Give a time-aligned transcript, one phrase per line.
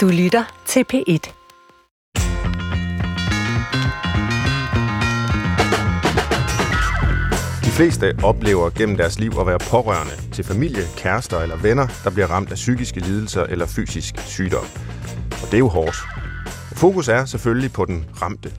[0.00, 1.32] Du lytter til P1.
[7.64, 12.10] De fleste oplever gennem deres liv at være pårørende til familie, kærester eller venner, der
[12.10, 14.64] bliver ramt af psykiske lidelser eller fysisk sygdom.
[15.42, 15.96] Og det er jo hårdt.
[16.72, 18.52] Fokus er selvfølgelig på den ramte.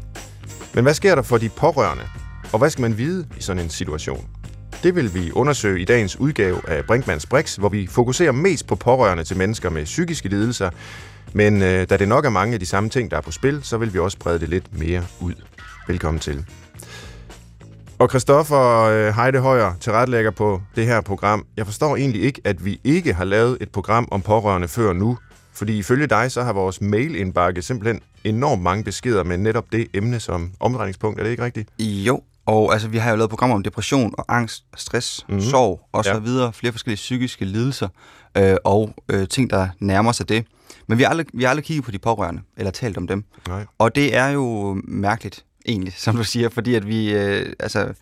[0.74, 2.04] Men hvad sker der for de pårørende?
[2.54, 4.28] Og hvad skal man vide i sådan en situation?
[4.84, 8.76] Det vil vi undersøge i dagens udgave af Brinkmanns Brix, hvor vi fokuserer mest på
[8.76, 10.70] pårørende til mennesker med psykiske lidelser.
[11.34, 13.64] Men øh, da det nok er mange af de samme ting, der er på spil,
[13.64, 15.34] så vil vi også brede det lidt mere ud.
[15.88, 16.46] Velkommen til.
[18.00, 21.46] Og Christoffer øh, Heide Højer, tilrettelægger på det her program.
[21.58, 25.18] Jeg forstår egentlig ikke, at vi ikke har lavet et program om pårørende før nu.
[25.54, 30.20] Fordi ifølge dig, så har vores mailindbakke simpelthen enormt mange beskeder med netop det emne
[30.20, 31.20] som omdrejningspunkt.
[31.20, 31.70] Er det ikke rigtigt?
[31.80, 35.42] Jo, og altså, vi har jo lavet programmer om depression og angst, stress, mm-hmm.
[35.42, 36.20] sorg og så ja.
[36.20, 36.54] videre.
[36.54, 37.88] Flere forskellige psykiske lidelser
[38.38, 40.46] øh, og øh, ting, der nærmer sig det.
[40.88, 43.26] Men vi har, aldrig, vi har aldrig kigget på de pårørende, eller talt om dem.
[43.48, 43.66] Nej.
[43.78, 47.94] Og det er jo mærkeligt, egentlig, som du siger, fordi at vi, øh, altså,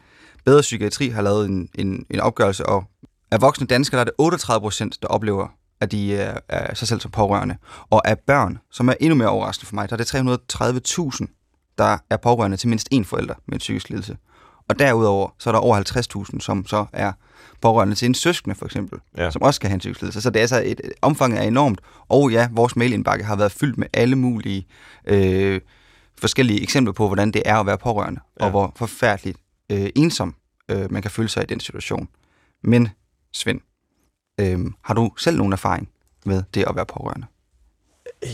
[0.45, 2.83] Bedre Psykiatri har lavet en, en, en opgørelse, og
[3.31, 5.47] af voksne danskere, der er det 38 procent, der oplever,
[5.81, 7.57] at de er, er sig selv som pårørende.
[7.89, 10.15] Og af børn, som er endnu mere overraskende for mig, der er det
[11.19, 14.17] 330.000, der er pårørende til mindst én forælder med en psykisk lidelse.
[14.69, 17.11] Og derudover, så er der over 50.000, som så er
[17.61, 19.31] pårørende til en søskende, for eksempel, Ja.
[19.31, 20.21] som også skal have en psykisk lidelse.
[20.21, 21.81] Så det er altså et, omfanget er enormt.
[22.07, 24.67] Og ja, vores mailindbakke har været fyldt med alle mulige
[25.05, 25.61] øh,
[26.17, 28.21] forskellige eksempler på, hvordan det er at være pårørende.
[28.39, 28.45] Ja.
[28.45, 29.37] og hvor forfærdeligt
[29.71, 30.35] øh, ensom
[30.71, 32.07] øh, man kan føle sig i den situation.
[32.63, 32.89] Men,
[33.33, 33.61] Svend,
[34.39, 35.89] øh, har du selv nogen erfaring
[36.25, 37.27] med det at være pårørende?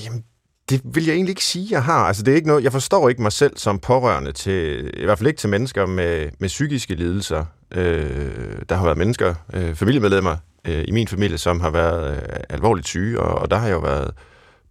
[0.05, 0.23] Jamen,
[0.69, 2.05] det vil jeg egentlig ikke sige, jeg har.
[2.05, 5.17] Altså, det er ikke noget, jeg forstår ikke mig selv som pårørende til, i hvert
[5.17, 7.45] fald ikke til mennesker med, med psykiske lidelser.
[7.71, 12.39] Øh, der har været mennesker, øh, familiemedlemmer øh, i min familie, som har været øh,
[12.49, 14.11] alvorligt syge, og, og der har jeg jo været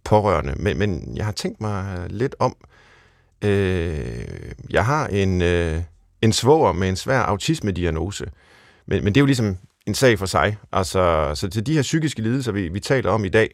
[0.03, 0.53] pårørende.
[0.55, 2.55] Men, men jeg har tænkt mig øh, lidt om.
[3.41, 4.25] Øh,
[4.69, 5.81] jeg har en, øh,
[6.21, 8.25] en svoger med en svær autisme-diagnose,
[8.85, 10.57] men, men det er jo ligesom en sag for sig.
[10.71, 13.49] Altså, så til de her psykiske lidelser, vi, vi taler om i dag,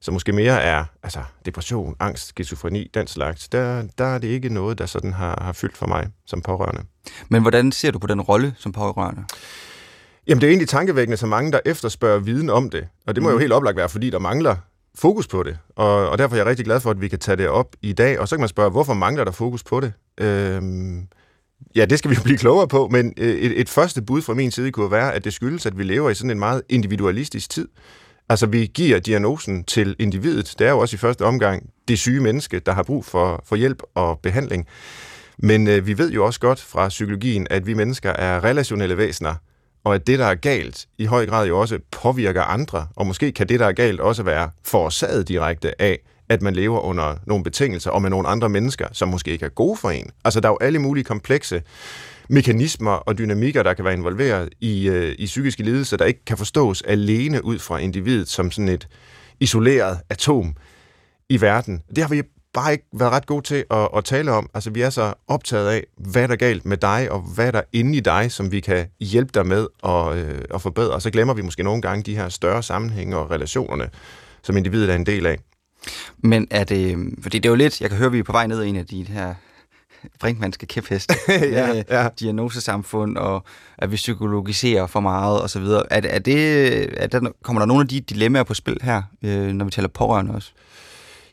[0.00, 4.48] som måske mere er altså, depression, angst, skizofreni, den slags, der, der er det ikke
[4.48, 6.82] noget, der sådan har, har fyldt for mig som pårørende.
[7.28, 9.24] Men hvordan ser du på den rolle som pårørende?
[10.26, 12.88] Jamen, det er egentlig tankevækkende, så mange, der efterspørger viden om det.
[13.06, 13.32] Og det må mm.
[13.32, 14.56] jo helt oplagt være, fordi der mangler
[14.94, 15.58] fokus på det.
[15.76, 17.92] Og, og derfor er jeg rigtig glad for, at vi kan tage det op i
[17.92, 18.18] dag.
[18.18, 19.92] Og så kan man spørge, hvorfor mangler der fokus på det?
[20.20, 21.08] Øhm,
[21.76, 24.34] ja, det skal vi jo blive klogere på, men øh, et, et første bud fra
[24.34, 27.50] min side kunne være, at det skyldes, at vi lever i sådan en meget individualistisk
[27.50, 27.68] tid.
[28.28, 30.54] Altså, vi giver diagnosen til individet.
[30.58, 33.56] Det er jo også i første omgang det syge menneske, der har brug for, for
[33.56, 34.66] hjælp og behandling.
[35.38, 39.34] Men øh, vi ved jo også godt fra psykologien, at vi mennesker er relationelle væsener,
[39.84, 42.86] og at det, der er galt, i høj grad jo også påvirker andre.
[42.96, 46.80] Og måske kan det, der er galt, også være forårsaget direkte af, at man lever
[46.80, 50.10] under nogle betingelser og med nogle andre mennesker, som måske ikke er gode for en.
[50.24, 51.62] Altså, der er jo alle mulige komplekse
[52.28, 56.38] mekanismer og dynamikker, der kan være involveret i, øh, i psykiske lidelser, der ikke kan
[56.38, 58.88] forstås alene ud fra individet som sådan et
[59.40, 60.54] isoleret atom
[61.28, 61.82] i verden.
[61.96, 62.22] Det har vi
[62.52, 64.50] bare ikke været ret gode til at, at tale om.
[64.54, 67.58] Altså, vi er så optaget af, hvad der er galt med dig, og hvad der
[67.58, 70.94] er inde i dig, som vi kan hjælpe dig med at, øh, at forbedre.
[70.94, 73.90] Og så glemmer vi måske nogle gange de her større sammenhænge og relationerne,
[74.42, 75.38] som individet er en del af.
[76.18, 78.32] Men er det, fordi det er jo lidt, jeg kan høre, at vi er på
[78.32, 79.34] vej ned i en af de her
[80.20, 82.08] brinkmannske kæpheste, Ja, ja.
[82.20, 83.44] diagnosesamfund, og
[83.78, 85.92] at vi psykologiserer for meget, og så videre.
[85.92, 89.46] Er, er det, er der, kommer der nogle af de dilemmaer på spil her, øh,
[89.46, 90.52] når vi taler pårørende også?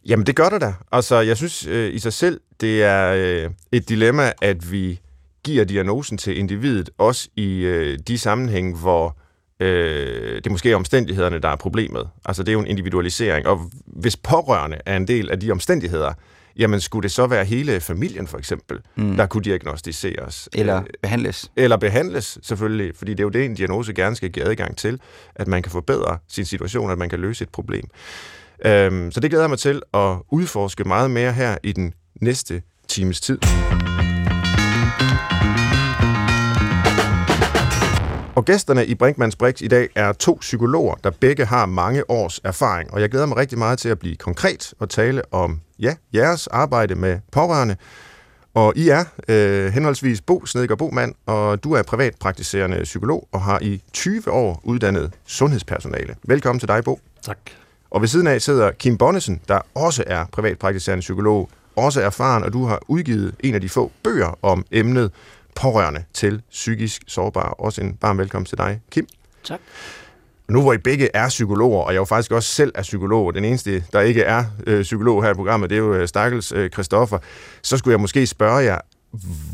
[0.06, 0.74] Jamen, det gør der da.
[0.92, 5.00] Altså, jeg synes øh, i sig selv, det er øh, et dilemma, at vi
[5.44, 9.18] giver diagnosen til individet, også i øh, de sammenhænge, hvor
[9.60, 12.10] øh, det måske er omstændighederne, der er problemet.
[12.26, 13.48] Altså, det er jo en individualisering.
[13.48, 16.14] Og hvis pårørende er en del af de omstændigheder,
[16.58, 19.16] jamen skulle det så være hele familien for eksempel, mm.
[19.16, 20.50] der kunne diagnostiseres?
[20.54, 21.52] Eller Øh, behandles?
[21.56, 25.00] eller behandles selvfølgelig, fordi det er jo det, en diagnose gerne skal give adgang til,
[25.36, 27.86] at man kan forbedre sin situation, at man kan løse et problem.
[28.66, 32.62] Øhm, så det glæder jeg mig til at udforske meget mere her i den næste
[32.88, 33.38] times tid.
[38.36, 42.40] Og gæsterne i Brinkmanns Brix i dag er to psykologer, der begge har mange års
[42.44, 42.94] erfaring.
[42.94, 46.48] Og jeg glæder mig rigtig meget til at blive konkret og tale om ja, jeres
[46.48, 47.76] arbejde med pårørende.
[48.54, 53.60] Og I er øh, henholdsvis Bo Snedgaard Bomand, og du er privatpraktiserende psykolog og har
[53.62, 56.16] i 20 år uddannet sundhedspersonale.
[56.24, 57.00] Velkommen til dig, Bo.
[57.22, 57.38] Tak.
[57.90, 62.54] Og ved siden af sidder Kim Bonnesen, der også er privatpraktiserende psykolog, også erfaren, og
[62.54, 65.12] du har udgivet en af de få bøger om emnet
[65.56, 67.54] pårørende til psykisk sårbare.
[67.54, 69.08] Også en varm velkommen til dig, Kim.
[69.44, 69.60] Tak
[70.50, 73.46] nu hvor I begge er psykologer, og jeg jo faktisk også selv er psykolog, den
[73.46, 76.70] eneste, der ikke er øh, psykolog her i programmet, det er jo øh, Stakkels øh,
[76.70, 77.18] Christoffer,
[77.62, 78.80] så skulle jeg måske spørge jer,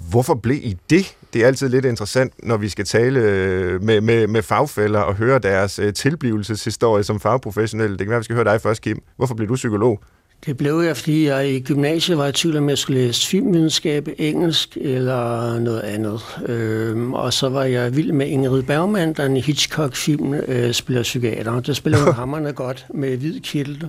[0.09, 1.15] hvorfor blev I det?
[1.33, 5.15] Det er altid lidt interessant, når vi skal tale øh, med, med, med fagfælder og
[5.15, 7.97] høre deres øh, tilblivelseshistorie som fagprofessionelle.
[7.97, 9.03] Det kan være, vi skal høre dig først, Kim.
[9.17, 9.99] Hvorfor blev du psykolog?
[10.45, 14.09] Det blev jeg, fordi jeg i gymnasiet var i tvivl om, jeg skulle læse filmvidenskab,
[14.17, 16.21] engelsk eller noget andet.
[16.45, 21.03] Øhm, og så var jeg vild med Ingrid Bergman, der er en Hitchcock-film, øh, spiller
[21.03, 21.59] psykiater.
[21.59, 23.87] Det spiller hun hammerne godt med hvid kittel,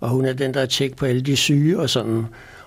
[0.00, 2.26] og hun er den, der er tjek på alle de syge og sådan.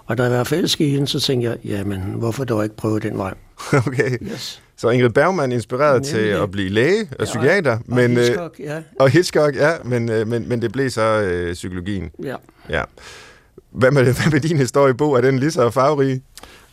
[0.10, 3.00] Og da jeg var fælles i hende, så tænkte jeg, jamen, hvorfor dog ikke prøve
[3.00, 3.34] den vej?
[3.88, 4.18] okay.
[4.22, 4.62] Yes.
[4.78, 6.10] Så Ingrid Bergman inspireret Nemlig.
[6.10, 7.72] til at blive læge og ja, psykiater.
[7.72, 8.82] Og men, øh, Hitchcock, ja.
[9.00, 12.12] Og Hitchcock, ja, men, øh, men, men det blev så øh, psykologien.
[12.24, 12.36] Ja.
[12.70, 12.84] ja.
[13.72, 15.14] Hvad med, hvad med din historie, Bo?
[15.14, 16.22] Er den lige så farverig?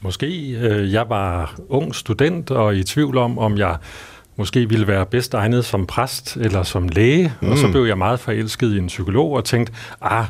[0.00, 0.50] Måske.
[0.50, 3.76] Øh, jeg var ung student og i tvivl om, om jeg
[4.36, 7.32] måske ville være bedst egnet som præst eller som læge.
[7.40, 7.50] Mm.
[7.50, 7.72] Og så mm.
[7.72, 10.24] blev jeg meget forelsket i en psykolog og tænkte, ah,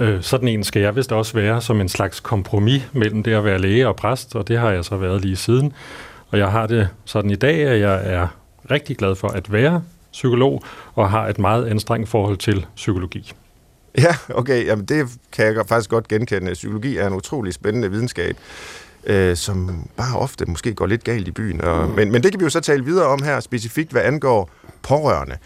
[0.00, 3.44] øh, sådan en skal jeg vist også være som en slags kompromis mellem det at
[3.44, 5.72] være læge og præst, og det har jeg så været lige siden.
[6.30, 8.28] Og jeg har det sådan i dag, at jeg er
[8.70, 9.82] rigtig glad for at være
[10.12, 10.62] psykolog,
[10.94, 13.32] og har et meget anstrengt forhold til psykologi.
[13.98, 14.66] Ja, okay.
[14.66, 16.52] Jamen, det kan jeg faktisk godt genkende.
[16.52, 18.36] Psykologi er en utrolig spændende videnskab,
[19.06, 21.60] øh, som bare ofte måske går lidt galt i byen.
[21.60, 21.94] Og, mm.
[21.94, 24.50] men, men det kan vi jo så tale videre om her, specifikt hvad angår
[24.82, 25.36] pårørende.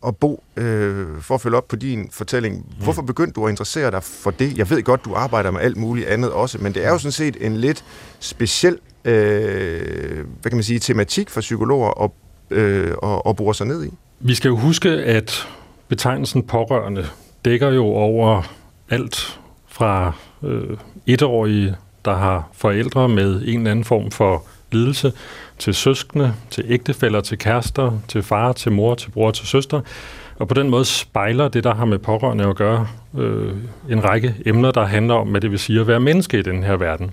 [0.00, 2.84] Og Bo, øh, for at følge op på din fortælling, mm.
[2.84, 4.58] hvorfor begyndte du at interessere dig for det?
[4.58, 7.12] Jeg ved godt, du arbejder med alt muligt andet også, men det er jo sådan
[7.12, 7.84] set en lidt
[8.20, 12.10] speciel øh, hvad kan man sige, tematik for psykologer at,
[12.50, 13.90] øh, at, at bore sig ned i.
[14.20, 15.48] Vi skal jo huske, at
[15.88, 17.06] betegnelsen pårørende
[17.44, 18.42] dækker jo over
[18.90, 20.12] alt fra
[20.42, 25.12] øh, etårige, der har forældre med en eller anden form for lidelse,
[25.58, 29.80] til søskende, til ægtefæller, til kærester, til far, til mor, til bror, til søster.
[30.38, 32.86] Og på den måde spejler det, der har med pårørende at gøre,
[33.18, 33.52] øh,
[33.90, 36.62] en række emner, der handler om, hvad det vil sige at være menneske i den
[36.62, 37.10] her verden.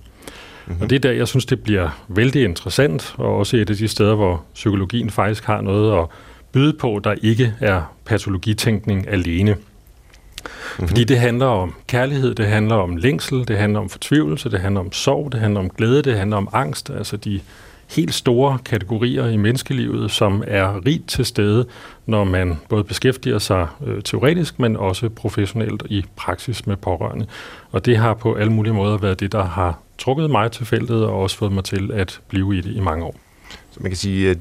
[0.68, 0.82] Mm-hmm.
[0.82, 3.88] Og det er der, jeg synes, det bliver vældig interessant, og også et af de
[3.88, 6.06] steder, hvor psykologien faktisk har noget at
[6.52, 9.56] byde på, der ikke er patologitænkning alene.
[10.78, 10.88] Mm-hmm.
[10.88, 14.82] Fordi det handler om kærlighed, det handler om længsel, det handler om fortvivlelse, det handler
[14.82, 17.40] om sorg, det handler om glæde, det handler om angst, altså de
[17.88, 21.66] helt store kategorier i menneskelivet, som er rigt til stede,
[22.06, 27.26] når man både beskæftiger sig øh, teoretisk, men også professionelt i praksis med pårørende.
[27.72, 31.06] Og det har på alle mulige måder været det, der har trukket mig til feltet
[31.06, 33.16] og også fået mig til at blive i det i mange år.
[33.72, 34.38] Så man kan sige, at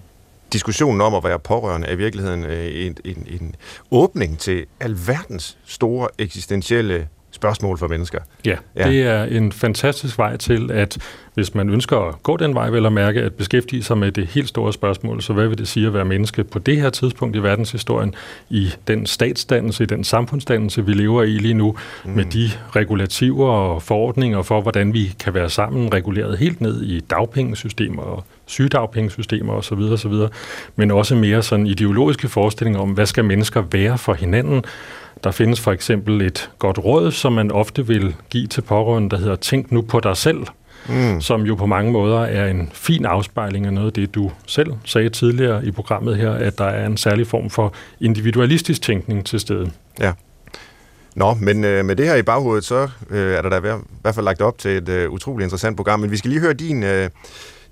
[0.53, 3.55] diskussionen om at være pårørende er i virkeligheden øh, en, en, en
[3.91, 8.19] åbning til alverdens store eksistentielle spørgsmål for mennesker.
[8.45, 10.99] Ja, ja, det er en fantastisk vej til, at
[11.35, 14.27] hvis man ønsker at gå den vej, vel at mærke, at beskæftige sig med det
[14.27, 17.37] helt store spørgsmål, så hvad vil det sige at være menneske på det her tidspunkt
[17.37, 18.15] i verdenshistorien,
[18.51, 22.11] i den statsdannelse, i den samfundsdannelse, vi lever i lige nu, mm.
[22.11, 27.01] med de regulativer og forordninger for, hvordan vi kan være sammen, reguleret helt ned i
[27.01, 30.13] dagpengesystemer og sygedagpengesystemer osv., osv.,
[30.77, 34.65] men også mere sådan ideologiske forestillinger om, hvad skal mennesker være for hinanden,
[35.25, 39.19] der findes for eksempel et godt råd, som man ofte vil give til pårørende, der
[39.19, 40.39] hedder Tænk nu på dig selv,
[40.89, 41.21] mm.
[41.21, 44.73] som jo på mange måder er en fin afspejling af noget af det, du selv
[44.85, 49.41] sagde tidligere i programmet her, at der er en særlig form for individualistisk tænkning til
[49.41, 49.71] stede.
[50.01, 50.13] Ja.
[51.15, 54.15] Nå, men øh, med det her i baghovedet, så øh, er der da i hvert
[54.15, 56.00] fald lagt op til et øh, utroligt interessant program.
[56.00, 57.11] Men vi skal lige høre din øh,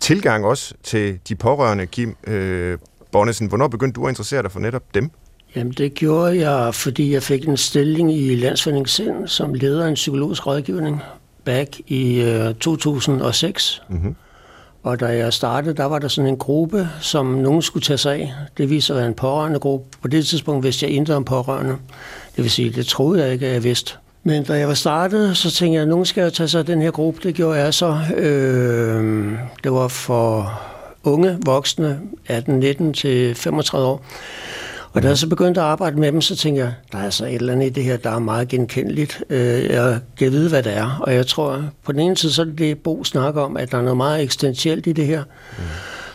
[0.00, 2.78] tilgang også til de pårørende, Kim øh,
[3.12, 3.46] Bonnesen.
[3.46, 5.10] Hvornår begyndte du at interessere dig for netop dem?
[5.56, 9.88] Jamen det gjorde jeg, fordi jeg fik en stilling i Landsforeningen Sind som leder af
[9.88, 11.02] en psykologisk rådgivning
[11.44, 13.82] back i øh, 2006.
[13.88, 14.16] Mm-hmm.
[14.82, 18.14] Og da jeg startede, der var der sådan en gruppe, som nogen skulle tage sig
[18.14, 18.34] af.
[18.58, 19.98] Det viser sig at være en pårørende gruppe.
[20.02, 21.76] På det tidspunkt vidste jeg intet om pårørende.
[22.36, 23.94] Det vil sige, det troede jeg ikke, at jeg vidste.
[24.24, 26.82] Men da jeg var startet, så tænkte jeg, at nogen skal tage sig af den
[26.82, 27.20] her gruppe.
[27.22, 27.98] Det gjorde jeg så.
[28.16, 29.32] Øh,
[29.64, 30.60] det var for
[31.02, 32.00] unge voksne,
[32.30, 34.04] 18-19 til 35 år.
[34.92, 37.26] Og da jeg så begyndte at arbejde med dem, så tænkte jeg, der er altså
[37.26, 39.22] et eller andet i det her, der er meget genkendeligt.
[39.30, 40.98] Øh, jeg kan vide, hvad det er.
[41.02, 43.72] Og jeg tror, på den ene side, så er det det, Bo snakker om, at
[43.72, 45.22] der er noget meget eksistentielt i det her.
[45.58, 45.64] Mm.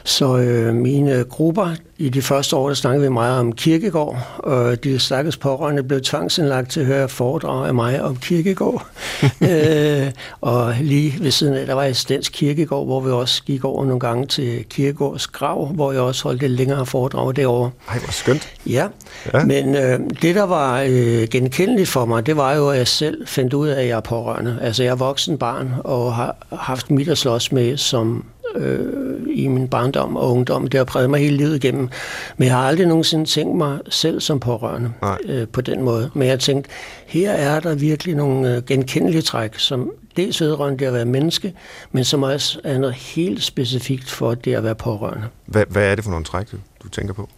[0.04, 4.84] Så øh, mine grupper, i de første år, der snakkede vi meget om kirkegård, og
[4.84, 8.86] de stakkels pårørende blev tvangsindlagt til at høre foredrag af mig om kirkegård.
[9.52, 13.86] øh, og lige ved siden af, der var Stens Kirkegård, hvor vi også gik over
[13.86, 17.72] nogle gange til Kirkegårds grav, hvor jeg også holdt et længere foredrag derovre.
[17.90, 18.50] Ej, hvor skønt.
[18.66, 18.88] Ja,
[19.34, 19.46] ja.
[19.46, 23.28] men øh, det, der var øh, genkendeligt for mig, det var jo, at jeg selv
[23.28, 24.60] fandt ud af, at jeg er pårørende.
[24.62, 28.26] Altså, jeg er voksen barn og har haft mit at slås med som
[28.56, 30.68] øh, i min barndom og ungdom.
[30.68, 31.89] Det har præget mig hele livet igennem.
[32.38, 34.92] Men jeg har aldrig nogensinde tænkt mig selv som pårørende
[35.26, 36.12] øh, på den måde.
[36.14, 36.68] Men jeg har tænkt,
[37.06, 41.54] her er der virkelig nogle øh, genkendelige træk, som dels vedrørende det at være menneske,
[41.92, 45.28] men som også er noget helt specifikt for det at være pårørende.
[45.46, 47.30] Hvad, hvad er det for nogle træk, du, du tænker på?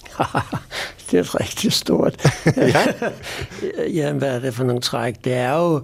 [1.12, 2.26] det er rigtig stort.
[2.58, 2.86] ja.
[3.98, 5.26] Jamen, hvad er det for nogle træk?
[5.26, 5.82] Det er jo,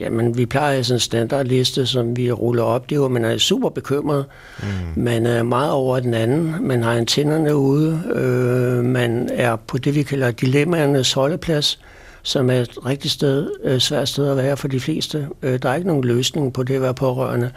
[0.00, 2.90] jamen, vi plejer sådan en standardliste, som vi ruller op.
[2.90, 4.24] Det er jo, man er super bekymret.
[4.62, 5.02] Mm.
[5.02, 6.56] Man er meget over den anden.
[6.60, 8.02] Man har antennerne ude.
[8.14, 11.78] Øh, man er på det, vi kalder dilemmaernes holdeplads
[12.26, 15.28] som er et rigtig sted, øh, svært sted at være for de fleste.
[15.42, 17.50] Øh, der er ikke nogen løsning på det at være pårørende.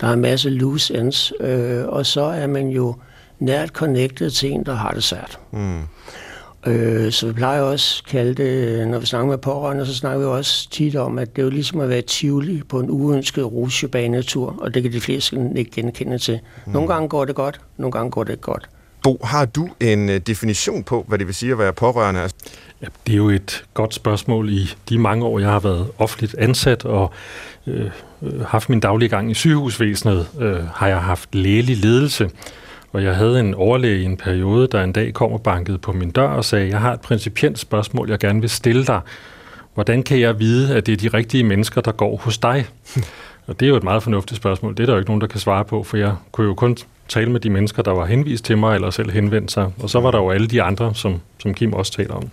[0.00, 2.94] Der er en masse loose ends, øh, og så er man jo
[3.38, 5.38] nært connected til en, der har det svært.
[5.52, 5.80] Mm.
[6.66, 10.18] Øh, så vi plejer også at kalde det, når vi snakker med pårørende, så snakker
[10.18, 13.44] vi også tit om, at det er jo ligesom at være tivoli på en uønsket
[13.44, 16.40] rusjebanetur, og det kan de fleste ikke genkende til.
[16.66, 16.72] Mm.
[16.72, 18.68] Nogle gange går det godt, nogle gange går det ikke godt.
[19.02, 22.20] Bo, har du en øh, definition på, hvad det vil sige at være pårørende?
[22.20, 26.34] Ja, det er jo et godt spørgsmål i de mange år, jeg har været offentligt
[26.38, 27.12] ansat og
[27.66, 27.90] øh,
[28.22, 32.30] øh haft min daglige gang i sygehusvæsenet, øh, har jeg haft lægelig ledelse.
[32.94, 35.92] Og jeg havde en overlæge i en periode, der en dag kom og bankede på
[35.92, 39.00] min dør og sagde, jeg har et principielt spørgsmål, jeg gerne vil stille dig.
[39.74, 42.66] Hvordan kan jeg vide, at det er de rigtige mennesker, der går hos dig?
[43.46, 44.76] og det er jo et meget fornuftigt spørgsmål.
[44.76, 46.76] Det er der jo ikke nogen, der kan svare på, for jeg kunne jo kun
[47.08, 49.72] tale med de mennesker, der var henvist til mig, eller selv henvendt sig.
[49.82, 52.30] Og så var der jo alle de andre, som, som Kim også taler om.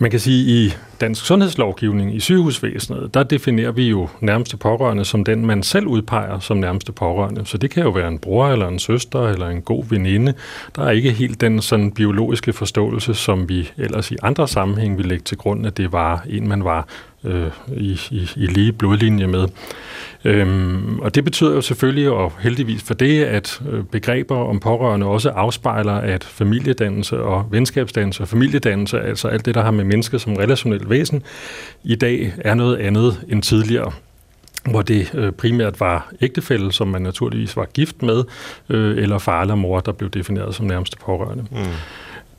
[0.00, 5.04] Man kan sige, at i dansk sundhedslovgivning i sygehusvæsenet, der definerer vi jo nærmeste pårørende
[5.04, 7.46] som den, man selv udpeger som nærmeste pårørende.
[7.46, 10.34] Så det kan jo være en bror eller en søster eller en god veninde.
[10.76, 15.06] Der er ikke helt den sådan biologiske forståelse, som vi ellers i andre sammenhæng vil
[15.06, 16.88] lægge til grund, at det var en, man var
[17.24, 19.48] øh, i, i, i lige blodlinje med.
[20.24, 25.06] Øhm, og det betyder jo selvfølgelig, og heldigvis for det, at øh, begreber om pårørende
[25.06, 30.18] også afspejler, at familiedannelse og venskabsdannelse og familiedannelse, altså alt det, der har med mennesker
[30.18, 31.22] som relationelt væsen,
[31.84, 33.92] i dag er noget andet end tidligere
[34.70, 38.24] hvor det øh, primært var ægtefælde, som man naturligvis var gift med,
[38.68, 41.44] øh, eller far eller mor, der blev defineret som nærmeste pårørende.
[41.50, 41.58] Mm.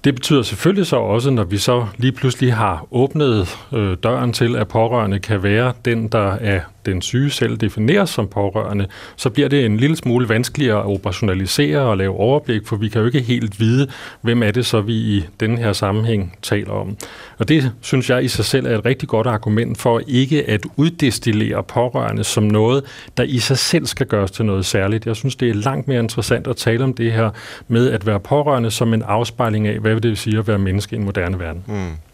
[0.03, 4.55] Det betyder selvfølgelig så også, når vi så lige pludselig har åbnet øh, døren til,
[4.55, 9.49] at pårørende kan være den, der er den syge selv defineres som pårørende, så bliver
[9.49, 13.21] det en lille smule vanskeligere at operationalisere og lave overblik, for vi kan jo ikke
[13.21, 13.87] helt vide,
[14.21, 16.97] hvem er det så, vi i den her sammenhæng taler om.
[17.37, 20.61] Og det synes jeg i sig selv er et rigtig godt argument for ikke at
[20.75, 22.83] uddestillere pårørende som noget,
[23.17, 25.05] der i sig selv skal gøres til noget særligt.
[25.05, 27.29] Jeg synes, det er langt mere interessant at tale om det her
[27.67, 30.95] med at være pårørende som en afspejling af, hvad det vil sige at være menneske
[30.95, 31.63] i en moderne verden.
[31.67, 32.08] Mm.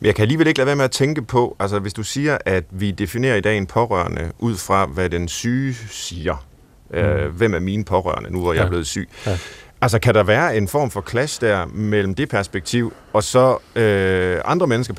[0.00, 2.38] Men jeg kan alligevel ikke lade være med at tænke på, altså hvis du siger,
[2.46, 6.46] at vi definerer i dag en pårørende ud fra, hvad den syge siger.
[6.90, 7.10] Øh, mm.
[7.10, 8.64] Øh, hvem er mine pårørende, nu hvor jeg ja.
[8.64, 9.08] er blevet syg?
[9.26, 9.38] Ja.
[9.80, 14.40] Altså, kan der være en form for clash der mellem det perspektiv, og så øh,
[14.44, 14.94] andre mennesker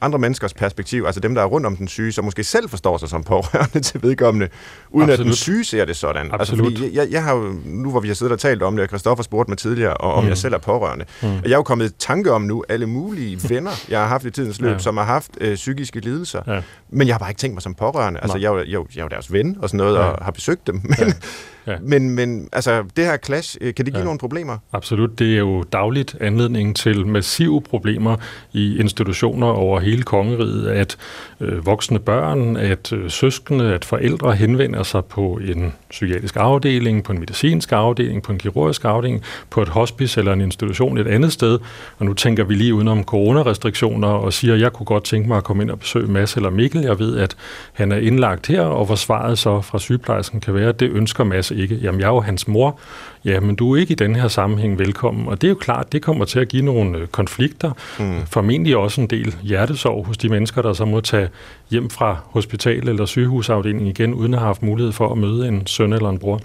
[0.00, 2.98] andre menneskers perspektiv, altså dem, der er rundt om den syge, som måske selv forstår
[2.98, 4.48] sig som pårørende til vedkommende,
[4.90, 5.20] uden Absolut.
[5.20, 6.30] at den syge ser det sådan.
[6.32, 6.72] Absolut.
[6.72, 8.88] Altså, jeg, jeg har jo, nu hvor vi har siddet og talt om det, og
[8.88, 10.28] Christoffer spurgte mig tidligere, og om mm.
[10.28, 11.28] jeg selv er pårørende, mm.
[11.28, 14.24] og jeg er jo kommet i tanke om nu alle mulige venner, jeg har haft
[14.24, 14.78] i tidens løb, ja.
[14.78, 16.60] som har haft øh, psykiske lidelser, ja.
[16.90, 18.20] men jeg har bare ikke tænkt mig som pårørende.
[18.20, 20.00] Altså, jeg, jeg, jeg, jeg er jo deres ven og sådan noget, ja.
[20.00, 21.12] og har besøgt dem, men, ja.
[21.66, 21.76] Ja.
[21.82, 24.04] Men, men altså, det her clash, øh, kan det give ja.
[24.04, 24.58] nogle problemer?
[24.72, 25.18] Absolut.
[25.18, 28.16] Det er jo dagligt anledning til massive problemer
[28.52, 30.96] i institutioner over hele kongeriget, at
[31.40, 37.12] øh, voksne børn, at øh, søskende, at forældre henvender sig på en psykiatrisk afdeling, på
[37.12, 41.32] en medicinsk afdeling, på en kirurgisk afdeling, på et hospice eller en institution et andet
[41.32, 41.58] sted.
[41.98, 45.36] Og nu tænker vi lige udenom coronarestriktioner og siger, at jeg kunne godt tænke mig
[45.36, 46.82] at komme ind og besøge Mads eller Mikkel.
[46.82, 47.36] Jeg ved, at
[47.72, 51.24] han er indlagt her, og hvor svaret så fra sygeplejersken kan være, at det ønsker
[51.24, 51.74] Mads ikke.
[51.82, 52.78] Jamen, jeg er jo hans mor.
[53.24, 55.28] Ja, men du er ikke i den her sammenhæng velkommen.
[55.28, 57.72] Og det er jo klart, det kommer til at give nogle øh, konflikter.
[57.98, 58.26] Mm.
[58.26, 61.28] Formentlig også en del hjertesorg hos de mennesker, der så må tage
[61.70, 65.66] hjem fra hospital eller sygehusafdelingen igen, uden at have haft mulighed for at møde en
[65.66, 66.40] søn eller en bror.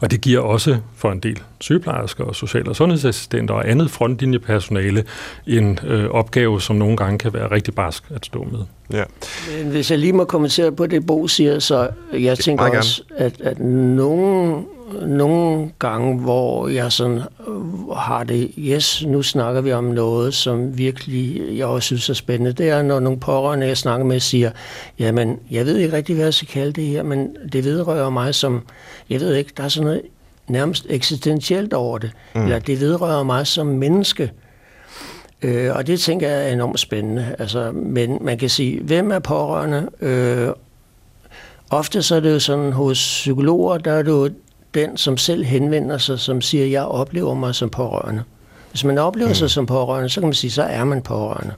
[0.00, 5.04] Og det giver også for en del sygeplejersker og social- og sundhedsassistenter og andet frontlinjepersonale
[5.46, 8.58] en øh, opgave, som nogle gange kan være rigtig barsk at stå med.
[8.92, 9.04] Ja.
[9.58, 13.40] Men hvis jeg lige må kommentere på det, Bo siger, så jeg tænker også, at,
[13.40, 14.64] at nogle,
[15.06, 20.78] nogle gange, hvor jeg sådan øh, har det, yes, nu snakker vi om noget, som
[20.78, 24.50] virkelig jeg også synes er spændende, det er, når nogle pårørende, jeg snakker med, siger,
[24.98, 28.34] jamen, jeg ved ikke rigtig, hvad jeg skal kalde det her, men det vedrører mig
[28.34, 28.62] som,
[29.10, 30.02] jeg ved ikke, der er sådan noget
[30.48, 32.42] nærmest eksistentielt over det, mm.
[32.42, 34.32] eller det vedrører mig som menneske.
[35.42, 37.34] Øh, og det tænker jeg er enormt spændende.
[37.38, 39.88] Altså, men man kan sige, hvem er pårørende?
[40.00, 40.48] Øh,
[41.70, 44.30] ofte så er det jo sådan, hos psykologer, der er det jo
[44.74, 48.22] den, som selv henvender sig, som siger, jeg oplever mig som pårørende.
[48.70, 49.34] Hvis man oplever mm.
[49.34, 51.54] sig som pårørende, så kan man sige, så er man pårørende.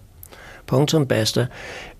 [0.66, 1.46] Punktum basta.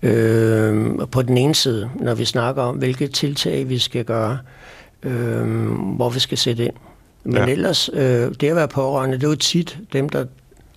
[0.01, 4.39] Øh, på den ene side, når vi snakker om, hvilke tiltag vi skal gøre,
[5.03, 6.73] øh, hvor vi skal sætte ind.
[7.23, 7.45] Men ja.
[7.45, 10.25] ellers, øh, det at være pårørende, det er jo tit dem, der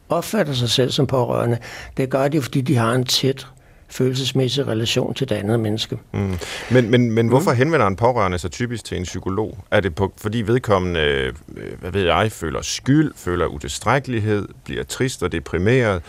[0.08, 1.58] opfatter sig selv som pårørende.
[1.96, 3.46] Det gør de, fordi de har en tæt
[3.90, 5.98] følelsesmæssig relation til det andet menneske.
[6.12, 6.38] Mm.
[6.70, 7.56] Men, men, men hvorfor mm.
[7.56, 9.58] henvender en pårørende sig typisk til en psykolog?
[9.70, 11.32] Er det på, fordi vedkommende, øh,
[11.80, 16.02] hvad ved jeg, føler skyld, føler utilstrækkelighed, bliver trist og deprimeret,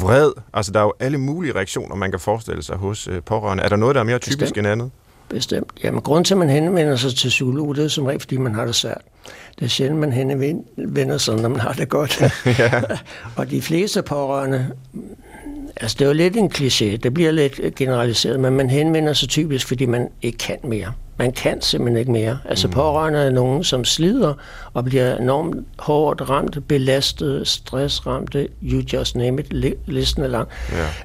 [0.00, 0.32] vred?
[0.54, 3.64] Altså, der er jo alle mulige reaktioner, man kan forestille sig hos øh, pårørende.
[3.64, 4.58] Er der noget, der er mere typisk Bestemt.
[4.58, 4.90] end andet?
[5.28, 5.72] Bestemt.
[5.84, 8.54] Jamen, grund til, at man henvender sig til psykolog, det er som regel, fordi man
[8.54, 9.02] har det svært.
[9.58, 12.22] Det er sjældent, man henvender sig, når man har det godt.
[12.58, 12.82] ja.
[13.36, 14.70] og de fleste pårørende
[15.76, 16.96] Altså, det er jo lidt en kliché.
[16.96, 20.92] Det bliver lidt generaliseret, men man henvender sig typisk, fordi man ikke kan mere.
[21.16, 22.38] Man kan simpelthen ikke mere.
[22.44, 22.72] Altså, mm.
[22.72, 24.34] pårørende er nogen, som slider
[24.72, 30.48] og bliver enormt hårdt ramt, belastet, stressramte, you just name it, listen er lang.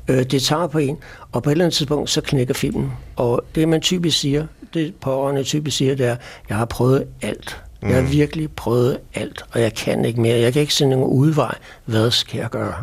[0.07, 0.13] Ja.
[0.13, 0.97] Øh, det tager på en,
[1.31, 2.91] og på et eller andet tidspunkt, så knækker filmen.
[3.15, 6.15] Og det, man typisk siger, det pårørende typisk siger, det er,
[6.49, 7.61] jeg har prøvet alt.
[7.81, 8.11] Jeg har mm.
[8.11, 10.39] virkelig prøvet alt, og jeg kan ikke mere.
[10.39, 11.55] Jeg kan ikke se nogen udvej.
[11.85, 12.73] Hvad skal jeg gøre?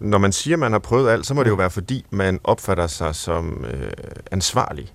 [0.00, 2.40] Når man siger, at man har prøvet alt, så må det jo være, fordi man
[2.44, 3.90] opfatter sig som øh,
[4.30, 4.92] ansvarlig.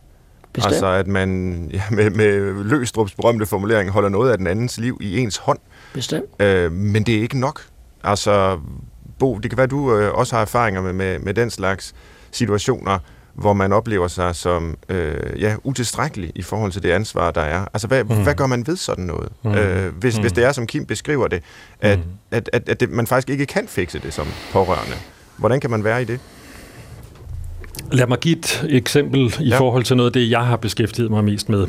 [0.54, 0.74] Bestemt.
[0.74, 4.98] Altså at man ja, med, med Løstrups berømte formulering holder noget af den andens liv
[5.02, 5.60] i ens hånd.
[5.94, 6.42] Bestemt.
[6.42, 7.62] Øh, men det er ikke nok.
[8.04, 8.60] Altså,
[9.20, 11.96] Bo, det kan være, at du øh, også har erfaringer med, med, med den slags
[12.32, 13.00] situationer
[13.40, 17.66] hvor man oplever sig som øh, ja, utilstrækkelig i forhold til det ansvar, der er.
[17.74, 18.24] Altså, hvad, mm.
[18.24, 19.30] hvad gør man ved sådan noget?
[19.44, 19.54] Mm.
[19.54, 20.22] Øh, hvis, mm.
[20.22, 21.44] hvis det er, som Kim beskriver det,
[21.82, 22.04] at, mm.
[22.32, 24.96] at, at, at det, man faktisk ikke kan fikse det som pårørende.
[25.38, 26.20] Hvordan kan man være i det?
[27.92, 29.60] Lad mig give et eksempel i ja.
[29.60, 31.68] forhold til noget af det, jeg har beskæftiget mig mest med.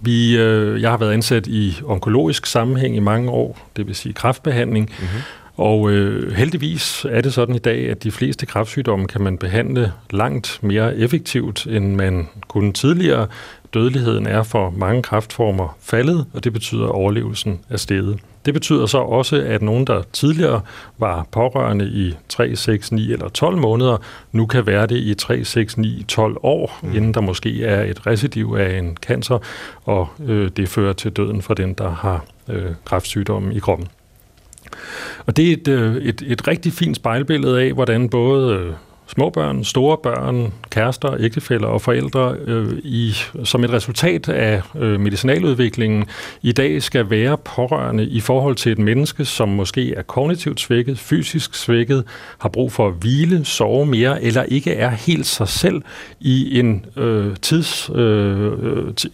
[0.00, 4.12] Vi, øh, jeg har været ansat i onkologisk sammenhæng i mange år, det vil sige
[4.12, 5.20] kraftbehandling, mm-hmm.
[5.56, 9.92] Og øh, heldigvis er det sådan i dag, at de fleste kræftsygdomme kan man behandle
[10.10, 13.26] langt mere effektivt, end man kunne tidligere.
[13.74, 18.18] Dødeligheden er for mange kræftformer faldet, og det betyder, at overlevelsen er steget.
[18.46, 20.60] Det betyder så også, at nogen, der tidligere
[20.98, 23.96] var pårørende i 3, 6, 9 eller 12 måneder,
[24.32, 26.96] nu kan være det i 3, 6, 9, 12 år, mm.
[26.96, 29.38] inden der måske er et recidiv af en cancer,
[29.84, 33.88] og øh, det fører til døden for den, der har øh, kræftsygdommen i kroppen.
[35.26, 38.72] Og det er et, øh, et, et rigtig fint spejlbillede af, hvordan både øh,
[39.06, 45.00] små børn, store børn, kærester, ægtefæller og forældre øh, i, som et resultat af øh,
[45.00, 46.04] medicinaludviklingen
[46.42, 50.98] i dag skal være pårørende i forhold til et menneske, som måske er kognitivt svækket,
[50.98, 52.04] fysisk svækket,
[52.38, 55.82] har brug for at hvile, sove mere, eller ikke er helt sig selv
[56.20, 58.52] i, en, øh, tids, øh,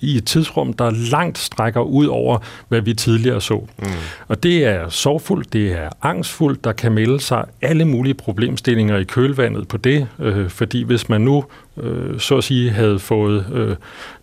[0.00, 3.66] i et tidsrum, der langt strækker ud over, hvad vi tidligere så.
[3.78, 3.86] Mm.
[4.28, 9.04] Og det er sorgfuldt, det er angstfuldt, der kan melde sig alle mulige problemstillinger i
[9.04, 11.44] kølvandet på det, øh, fordi hvis man nu
[11.76, 13.76] øh, så at sige havde fået øh,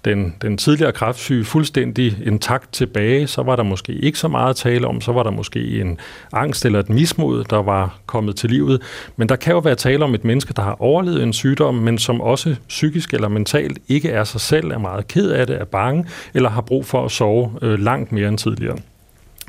[0.05, 4.55] den, den tidligere kraftsyge fuldstændig intakt tilbage, så var der måske ikke så meget at
[4.55, 5.99] tale om, så var der måske en
[6.33, 8.81] angst eller et mismod, der var kommet til livet.
[9.15, 11.97] Men der kan jo være tale om et menneske, der har overlevet en sygdom, men
[11.97, 15.65] som også psykisk eller mentalt ikke er sig selv, er meget ked af det, er
[15.65, 18.77] bange, eller har brug for at sove øh, langt mere end tidligere.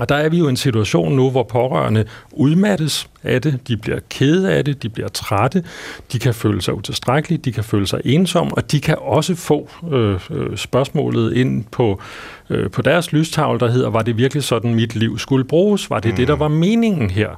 [0.00, 3.76] Og der er vi jo i en situation nu, hvor pårørende udmattes af det, de
[3.76, 5.64] bliver kede af det, de bliver trætte,
[6.12, 9.68] de kan føle sig utilstrækkelige, de kan føle sig ensomme, og de kan også få
[9.92, 12.00] øh, øh, spørgsmålet ind på,
[12.50, 15.90] øh, på deres lystavle, der hedder, var det virkelig sådan, mit liv skulle bruges?
[15.90, 16.16] Var det mm.
[16.16, 17.28] det, der var meningen her?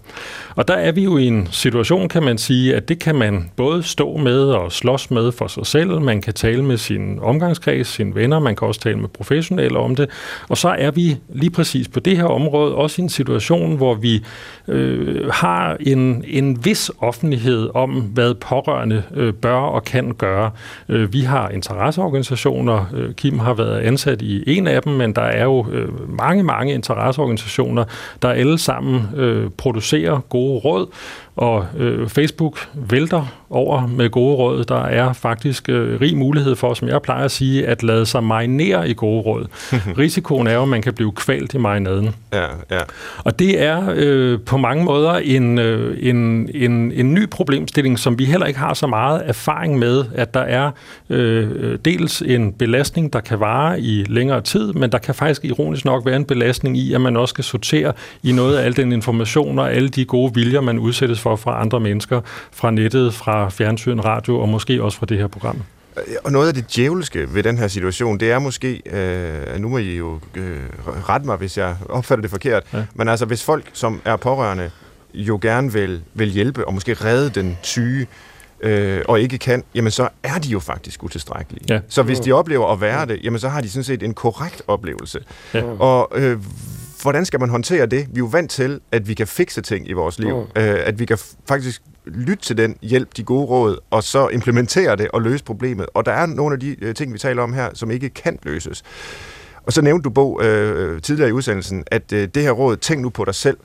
[0.57, 3.51] Og der er vi jo i en situation, kan man sige, at det kan man
[3.57, 7.89] både stå med og slås med for sig selv, man kan tale med sin omgangskreds,
[7.89, 10.11] sine venner, man kan også tale med professionelle om det,
[10.49, 13.95] og så er vi lige præcis på det her område også i en situation, hvor
[13.95, 14.25] vi
[14.69, 20.51] øh, har en, en vis offentlighed om, hvad pårørende øh, bør og kan gøre.
[20.89, 22.87] Øh, vi har interesseorganisationer.
[22.95, 26.43] Øh, Kim har været ansat i en af dem, men der er jo øh, mange,
[26.43, 27.85] mange interesseorganisationer,
[28.23, 30.87] der alle sammen øh, producerer gode råd,
[31.37, 34.65] og øh, Facebook vælter over med gode råd.
[34.65, 38.25] Der er faktisk øh, rig mulighed for, som jeg plejer at sige, at lade sig
[38.25, 39.47] marinere i gode råd.
[39.99, 42.15] Risikoen er jo, at man kan blive kvalt i marinaden.
[42.33, 42.81] Ja, ja.
[43.19, 48.19] Og det er øh, på mange måder en, øh, en, en, en ny problemstilling, som
[48.19, 50.71] vi heller ikke har så meget erfaring med, at der er
[51.11, 55.85] øh, dels en belastning, der kan vare i længere tid, men der kan faktisk ironisk
[55.85, 57.93] nok være en belastning i, at man også skal sortere
[58.23, 61.61] i noget af al den information og alle de gode viljer, man udsættes for fra
[61.61, 62.21] andre mennesker,
[62.53, 65.63] fra nettet, fra fjernsyn, radio og måske også fra det her program.
[66.25, 69.79] Og noget af det djævelske ved den her situation, det er måske, øh, nu må
[69.79, 70.61] I jo øh,
[71.09, 72.85] rette mig, hvis jeg opfatter det forkert, ja.
[72.95, 74.71] men altså hvis folk, som er pårørende,
[75.15, 78.07] jo gerne vil, vil hjælpe og måske redde den syge,
[78.61, 81.65] øh, og ikke kan, jamen så er de jo faktisk utilstrækkelige.
[81.69, 81.81] Ja.
[81.89, 84.63] Så hvis de oplever at være det, jamen så har de sådan set en korrekt
[84.67, 85.21] oplevelse.
[85.55, 85.63] Ja.
[85.63, 86.39] Og øh,
[87.03, 88.07] hvordan skal man håndtere det?
[88.09, 90.37] Vi er jo vant til, at vi kan fikse ting i vores liv.
[90.37, 90.63] Mm.
[90.63, 94.97] Øh, at vi kan faktisk lytte til den hjælp, de gode råd, og så implementere
[94.97, 95.87] det og løse problemet.
[95.95, 98.39] Og der er nogle af de øh, ting, vi taler om her, som ikke kan
[98.43, 98.83] løses.
[99.67, 103.01] Og så nævnte du, Bo, øh, tidligere i udsendelsen, at øh, det her råd, tænk
[103.01, 103.57] nu på dig selv,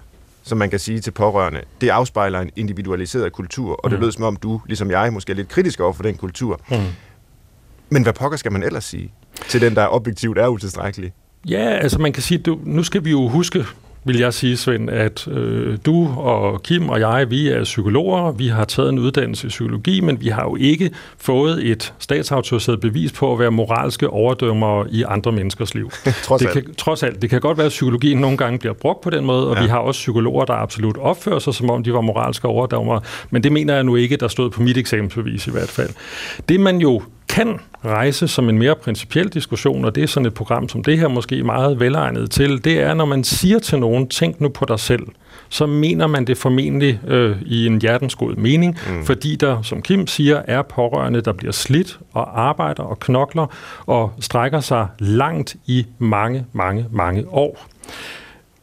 [0.43, 4.03] som man kan sige til pårørende, det afspejler en individualiseret kultur, og det mm.
[4.03, 6.61] lød som om du, ligesom jeg, måske er lidt kritisk over for den kultur.
[6.69, 6.77] Mm.
[7.89, 9.13] Men hvad pokker skal man ellers sige
[9.49, 11.13] til den, der objektivt er utilstrækkelig?
[11.49, 13.65] Ja, altså man kan sige, du, nu skal vi jo huske,
[14.07, 18.47] vil jeg sige, Svend, at øh, du og Kim og jeg, vi er psykologer, vi
[18.47, 23.11] har taget en uddannelse i psykologi, men vi har jo ikke fået et statsautoriseret bevis
[23.11, 25.91] på at være moralske overdømmer i andre menneskers liv.
[26.23, 26.65] trods, det alt.
[26.65, 27.21] Kan, trods alt.
[27.21, 29.61] Det kan godt være, at psykologien nogle gange bliver brugt på den måde, og ja.
[29.61, 33.43] vi har også psykologer, der absolut opfører sig, som om de var moralske overdømmer, men
[33.43, 35.89] det mener jeg nu ikke, der stod på mit eksamensbevis i hvert fald.
[36.49, 37.01] Det man jo
[37.37, 40.99] kan rejse som en mere principiel diskussion, og det er sådan et program som det
[40.99, 44.65] her måske meget velegnet til, det er, når man siger til nogen, tænk nu på
[44.65, 45.03] dig selv,
[45.49, 49.05] så mener man det formentlig øh, i en hjertensgod mening, mm.
[49.05, 53.45] fordi der, som Kim siger, er pårørende, der bliver slidt og arbejder og knokler
[53.85, 57.67] og strækker sig langt i mange, mange, mange år.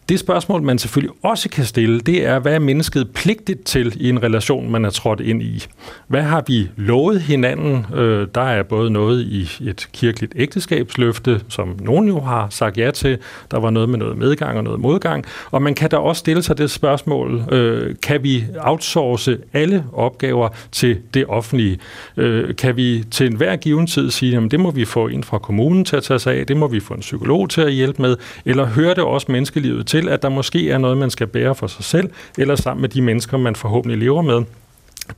[0.08, 4.08] Det spørgsmål, man selvfølgelig også kan stille, det er, hvad er mennesket pligtigt til i
[4.08, 5.64] en relation, man er trådt ind i?
[6.08, 7.86] Hvad har vi lovet hinanden?
[7.94, 12.90] Øh, der er både noget i et kirkeligt ægteskabsløfte, som nogen jo har sagt ja
[12.90, 13.18] til.
[13.50, 15.24] Der var noget med noget medgang og noget modgang.
[15.50, 20.48] Og man kan da også stille sig det spørgsmål, øh, kan vi outsource alle opgaver
[20.72, 21.78] til det offentlige?
[22.16, 25.38] Øh, kan vi til enhver given tid sige, at det må vi få en fra
[25.38, 28.02] kommunen til at tage sig af, det må vi få en psykolog til at hjælpe
[28.02, 31.54] med, eller hører det også menneskelivet til, at der måske er noget, man skal bære
[31.54, 34.42] for sig selv, eller sammen med de mennesker, man forhåbentlig lever med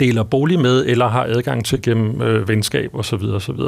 [0.01, 3.15] deler bolig med, eller har adgang til gennem øh, venskab osv.
[3.15, 3.61] osv.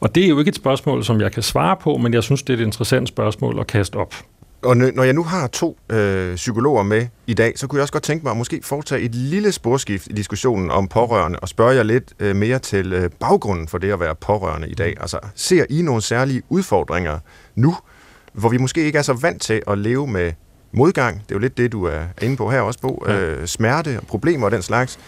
[0.00, 2.42] Og det er jo ikke et spørgsmål, som jeg kan svare på, men jeg synes,
[2.42, 4.14] det er et interessant spørgsmål at kaste op.
[4.62, 7.92] Og når jeg nu har to øh, psykologer med i dag, så kunne jeg også
[7.92, 11.74] godt tænke mig at måske foretage et lille sporskift i diskussionen om pårørende, og spørge
[11.74, 14.96] jer lidt øh, mere til øh, baggrunden for det at være pårørende i dag.
[15.00, 17.18] Altså, ser I nogle særlige udfordringer
[17.54, 17.76] nu,
[18.32, 20.32] hvor vi måske ikke er så vant til at leve med
[20.72, 23.20] modgang, det er jo lidt det, du er inde på her også, på, ja.
[23.20, 24.98] øh, smerte og problemer og den slags.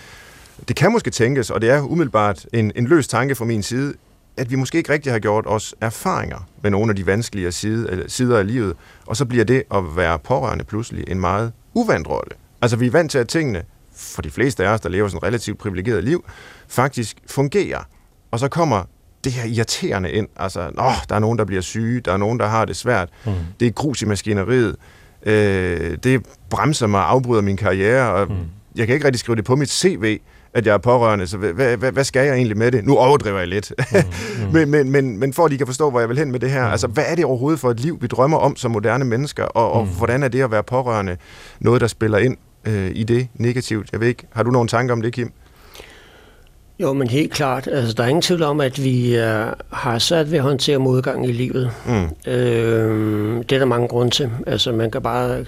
[0.69, 3.95] Det kan måske tænkes, og det er umiddelbart en, en løs tanke fra min side,
[4.37, 8.05] at vi måske ikke rigtig har gjort os erfaringer med nogle af de vanskelige side,
[8.09, 12.31] sider af livet, og så bliver det at være pårørende pludselig en meget uvandt rolle.
[12.63, 13.63] Altså vi er vant til, at tingene,
[13.97, 16.25] for de fleste af os, der lever sådan et relativt privilegeret liv,
[16.69, 17.81] faktisk fungerer.
[18.31, 18.85] Og så kommer
[19.25, 20.29] det her irriterende ind.
[20.37, 23.09] Altså, åh, der er nogen, der bliver syge, der er nogen, der har det svært.
[23.27, 23.33] Mm.
[23.61, 24.77] Det er grus i maskineriet.
[25.27, 28.37] Øh, det bremser mig og afbryder min karriere, og mm.
[28.77, 30.19] jeg kan ikke rigtig skrive det på mit CV,
[30.55, 32.85] at jeg er pårørende, så hvad, hvad, hvad skal jeg egentlig med det?
[32.85, 33.73] Nu overdriver jeg lidt.
[33.79, 33.99] Mm.
[34.39, 34.53] Mm.
[34.53, 36.51] men, men, men, men for at de kan forstå, hvor jeg vil hen med det
[36.51, 36.73] her, mm.
[36.73, 39.73] altså hvad er det overhovedet for et liv, vi drømmer om som moderne mennesker, og,
[39.73, 39.91] og mm.
[39.91, 41.17] hvordan er det at være pårørende
[41.61, 43.89] noget, der spiller ind øh, i det negativt?
[43.93, 45.33] Jeg ved ikke, har du nogle tanker om det, Kim?
[46.81, 47.67] Jo, men helt klart.
[47.67, 49.23] Altså, der er ingen tvivl om, at vi uh,
[49.71, 51.71] har sat ved at håndtere modgang i livet.
[51.87, 52.33] Mm.
[52.33, 54.31] Øh, det er der mange grunde til.
[54.47, 55.45] Altså, man kan bare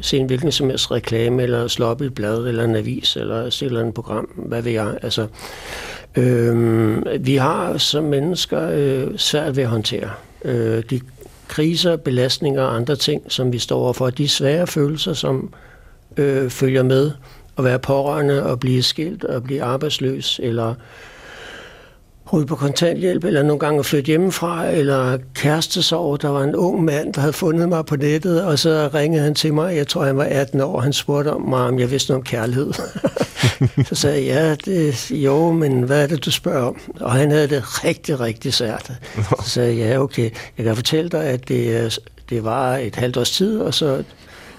[0.00, 3.16] se en hvilken som helst reklame, eller slå op i et blad, eller en avis,
[3.16, 4.24] eller se et eller andet program.
[4.24, 4.98] Hvad ved jeg?
[5.02, 5.26] Altså,
[6.16, 10.10] øh, vi har som mennesker øh, svært ved at håndtere.
[10.44, 11.00] Øh, de
[11.48, 15.52] kriser, belastninger og andre ting, som vi står overfor, de svære følelser, som
[16.16, 17.10] øh, følger med,
[17.58, 20.74] at være pårørende og blive skilt og blive arbejdsløs, eller
[22.32, 26.22] ryge på kontanthjælp, eller nogle gange flytte hjemmefra, eller kærestesorg.
[26.22, 29.34] Der var en ung mand, der havde fundet mig på nettet, og så ringede han
[29.34, 29.76] til mig.
[29.76, 30.80] Jeg tror, han var 18 år.
[30.80, 32.72] Han spurgte om mig, om jeg vidste noget om kærlighed.
[33.88, 36.80] så sagde jeg, ja, det, jo, men hvad er det, du spørger om?
[37.00, 38.92] Og han havde det rigtig, rigtig sært.
[39.44, 41.98] Så sagde jeg, ja, okay, jeg kan fortælle dig, at det,
[42.30, 44.02] det var et halvt års tid, og så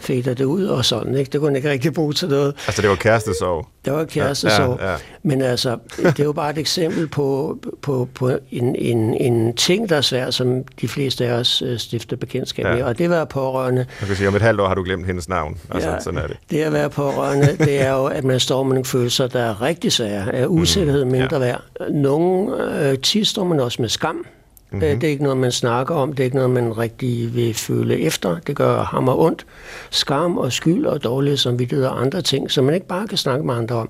[0.03, 1.15] fader det ud og sådan.
[1.15, 1.31] Ikke?
[1.31, 2.55] Det kunne ikke rigtig bruge til noget.
[2.67, 3.67] Altså det var kærestesorg?
[3.85, 4.79] Det var kærestesorg.
[4.79, 4.97] Ja, ja, ja.
[5.23, 9.89] Men altså, det er jo bare et eksempel på, på, på en, en, en ting,
[9.89, 12.77] der er svær, som de fleste af os øh, stifter bekendtskab med.
[12.77, 12.85] Ja.
[12.85, 13.85] Og det at være pårørende...
[14.01, 15.57] Jeg kan sige, om et halvt år har du glemt hendes navn.
[15.71, 16.37] Altså, ja, sådan er det.
[16.49, 19.61] Det at være pårørende, det er jo, at man står med nogle følelser, der er
[19.61, 20.35] rigtig svære.
[20.35, 21.39] Er usikkerhed mindre ja.
[21.39, 21.61] værd.
[21.91, 24.25] Nogle øh, tit står man også med skam.
[24.73, 24.99] Mm-hmm.
[24.99, 26.13] Det er ikke noget, man snakker om.
[26.13, 28.37] Det er ikke noget, man rigtig vil føle efter.
[28.47, 29.45] Det gør hammer ondt.
[29.89, 33.45] Skam og skyld og dårlig samvittighed og andre ting, som man ikke bare kan snakke
[33.45, 33.89] med andre om.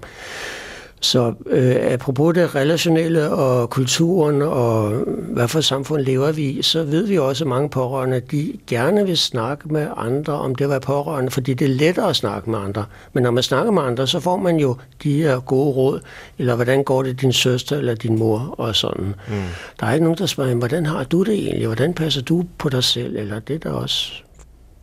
[1.03, 6.83] Så øh, apropos det relationelle og kulturen og hvad for samfund lever vi i, så
[6.83, 10.69] ved vi også, at mange pårørende, de gerne vil snakke med andre om det at
[10.69, 12.85] være pårørende, fordi det er lettere at snakke med andre.
[13.13, 15.99] Men når man snakker med andre, så får man jo de her gode råd,
[16.37, 19.15] eller hvordan går det din søster eller din mor og sådan.
[19.27, 19.33] Mm.
[19.79, 21.65] Der er ikke nogen, der spørger, hvordan har du det egentlig?
[21.65, 23.15] Hvordan passer du på dig selv?
[23.15, 24.13] Eller det er da også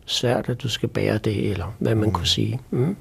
[0.05, 2.13] svært, at du skal bære det, eller hvad man mm.
[2.13, 2.59] kunne sige.
[2.71, 2.95] Mm.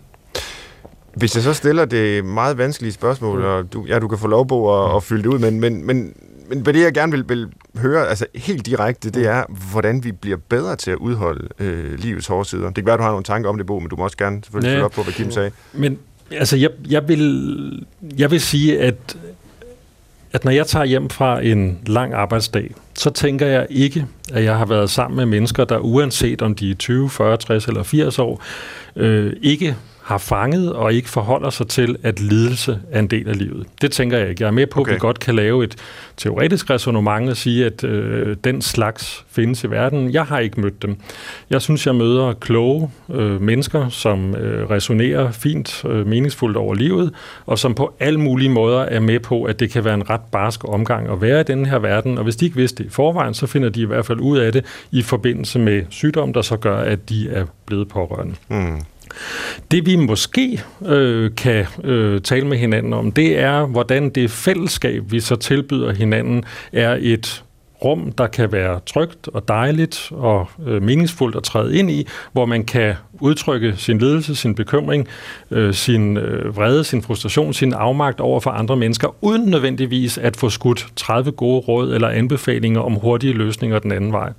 [1.14, 3.44] Hvis jeg så stiller det meget vanskelige spørgsmål, mm.
[3.44, 5.86] og du, ja, du kan få lov på at, at fylde det ud, men, men,
[5.86, 6.14] men,
[6.48, 10.36] men det jeg gerne vil, vil høre, altså helt direkte, det er, hvordan vi bliver
[10.48, 12.66] bedre til at udholde øh, livets hårdsider.
[12.66, 14.40] Det kan være, du har nogle tanker om det, Bo, men du må også gerne
[14.44, 15.50] selvfølgelig følge op på, hvad Kim sagde.
[15.72, 15.98] Men
[16.30, 17.86] altså, jeg, jeg, vil,
[18.18, 19.16] jeg vil sige, at,
[20.32, 24.58] at når jeg tager hjem fra en lang arbejdsdag, så tænker jeg ikke, at jeg
[24.58, 28.18] har været sammen med mennesker, der uanset om de er 20, 40, 60 eller 80
[28.18, 28.42] år,
[28.96, 29.76] øh, ikke
[30.10, 33.66] har fanget og ikke forholder sig til, at lidelse er en del af livet.
[33.80, 34.42] Det tænker jeg ikke.
[34.42, 34.90] Jeg er med på, okay.
[34.90, 35.76] at vi godt kan lave et
[36.16, 40.12] teoretisk resonemang og sige, at øh, den slags findes i verden.
[40.12, 40.96] Jeg har ikke mødt dem.
[41.50, 47.14] Jeg synes, jeg møder kloge øh, mennesker, som øh, resonerer fint, øh, meningsfuldt over livet,
[47.46, 50.24] og som på alle mulige måder er med på, at det kan være en ret
[50.32, 52.18] barsk omgang at være i den her verden.
[52.18, 54.38] Og hvis de ikke vidste det i forvejen, så finder de i hvert fald ud
[54.38, 58.34] af det i forbindelse med sygdom, der så gør, at de er blevet pårørende.
[58.48, 58.80] Mm.
[59.70, 65.02] Det vi måske øh, kan øh, tale med hinanden om, det er, hvordan det fællesskab,
[65.12, 67.44] vi så tilbyder hinanden, er et
[67.84, 72.46] rum, der kan være trygt og dejligt og øh, meningsfuldt at træde ind i, hvor
[72.46, 75.08] man kan udtrykke sin ledelse, sin bekymring,
[75.50, 80.36] øh, sin øh, vrede, sin frustration, sin afmagt over for andre mennesker, uden nødvendigvis at
[80.36, 84.32] få skudt 30 gode råd eller anbefalinger om hurtige løsninger den anden vej.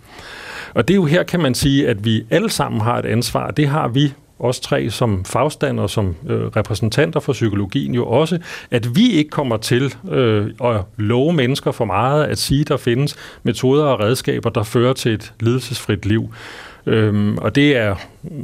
[0.74, 3.52] Og det er jo her, kan man sige, at vi alle sammen har et ansvar.
[3.52, 8.40] Det har vi os tre som fagstander, som øh, repræsentanter for psykologien jo også,
[8.72, 13.16] at vi ikke kommer til øh, at love mennesker for meget, at sige, der findes
[13.44, 16.34] metoder og redskaber, der fører til et lidelsesfrit liv.
[16.86, 17.96] Øhm, og det er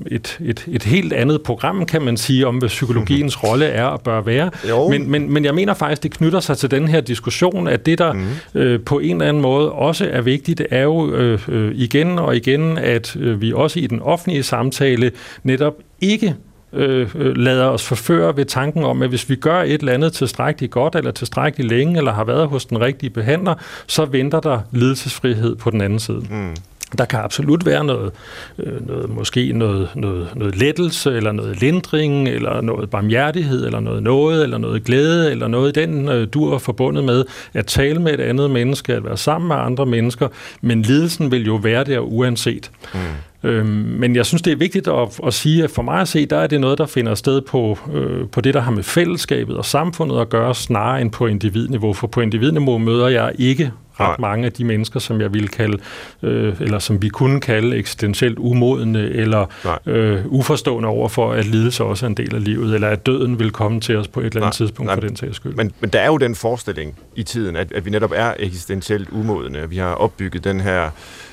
[0.08, 4.02] et, et, et helt andet program, kan man sige, om hvad psykologiens rolle er og
[4.02, 4.52] bør være.
[4.90, 7.98] Men, men, men jeg mener faktisk, det knytter sig til den her diskussion, at det,
[7.98, 8.26] der mm.
[8.56, 12.36] øh, på en eller anden måde også er vigtigt, er jo øh, øh, igen og
[12.36, 15.12] igen, at øh, vi også i den offentlige samtale
[15.44, 16.36] netop ikke
[16.74, 20.14] øh, øh, lader os forføre ved tanken om, at hvis vi gør et eller andet
[20.14, 23.56] tilstrækkeligt godt, eller tilstrækkeligt længe, eller har været hos den rigtige behandler,
[23.88, 26.24] så venter der lidelsesfrihed på den anden side.
[26.30, 26.56] Mm.
[26.98, 28.12] Der kan absolut være noget,
[28.60, 34.04] øh, noget måske noget, noget, noget lettelse, eller noget lindring, eller noget barmhjertighed, eller noget
[34.04, 38.00] noget, eller noget glæde, eller noget i den øh, du er forbundet med at tale
[38.00, 40.28] med et andet menneske, at være sammen med andre mennesker,
[40.62, 42.72] men lidelsen vil jo være der uanset.
[42.94, 43.00] Mm.
[43.44, 43.68] Øhm,
[44.00, 46.38] men jeg synes, det er vigtigt at, at sige, at for mig at se, der
[46.38, 49.66] er det noget, der finder sted på, øh, på det, der har med fællesskabet og
[49.66, 51.94] samfundet at gøre, snarere end på individniveau.
[51.94, 55.78] For på individniveau møder jeg ikke ret mange af de mennesker, som jeg ville kalde,
[56.24, 59.46] øh, eller som vi kunne kalde eksistentielt umodende, eller
[59.86, 63.40] øh, uforstående over for, at lidelse også er en del af livet, eller at døden
[63.40, 64.68] vil komme til os på et eller andet Nej.
[64.68, 64.96] tidspunkt Nej.
[64.96, 65.54] for den sags skyld.
[65.54, 69.10] Men, men der er jo den forestilling i tiden, at, at vi netop er eksistentielt
[69.10, 69.70] umodende.
[69.70, 70.90] Vi har opbygget den her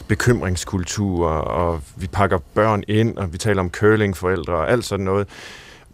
[0.08, 5.28] bekymringskultur, og vi pakker børn ind, og vi taler om curlingforældre og alt sådan noget.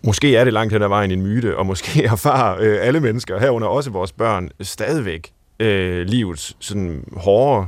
[0.02, 3.38] Måske er det langt hen ad vejen en myte, og måske erfarer øh, alle mennesker,
[3.38, 7.66] herunder også vores børn, stadigvæk øh, livets sådan hårde,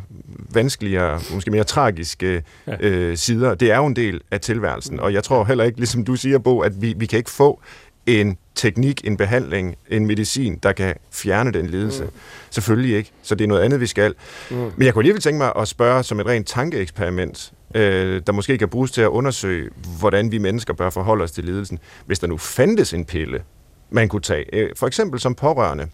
[0.54, 2.76] vanskeligere, måske mere tragiske ja.
[2.80, 3.54] øh, sider.
[3.54, 6.38] Det er jo en del af tilværelsen, og jeg tror heller ikke, ligesom du siger,
[6.38, 7.60] Bo, at vi, vi kan ikke få
[8.06, 12.04] en teknik, en behandling, en medicin, der kan fjerne den lidelse.
[12.04, 12.10] Mm.
[12.50, 13.10] Selvfølgelig ikke.
[13.22, 14.14] Så det er noget andet, vi skal.
[14.50, 14.56] Mm.
[14.56, 18.58] Men jeg kunne alligevel tænke mig at spørge som et rent tankeeksperiment, øh, der måske
[18.58, 21.78] kan bruges til at undersøge, hvordan vi mennesker bør forholde os til lidelsen.
[22.06, 23.42] Hvis der nu fandtes en pille,
[23.90, 25.88] man kunne tage, øh, for eksempel som pårørende,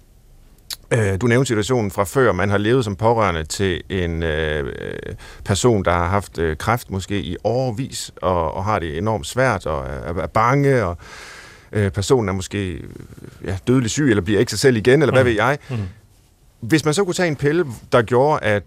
[0.90, 4.74] Øh, du nævnte situationen fra før, man har levet som pårørende til en øh,
[5.44, 9.66] person, der har haft øh, kræft måske i årvis, og, og har det enormt svært,
[9.66, 10.98] og er, er bange, og
[11.72, 12.82] øh, personen er måske
[13.44, 15.16] ja, dødelig syg, eller bliver ikke sig selv igen, eller mm.
[15.16, 15.58] hvad ved jeg.
[15.70, 15.76] Mm.
[16.60, 18.62] Hvis man så kunne tage en pille, der gjorde, at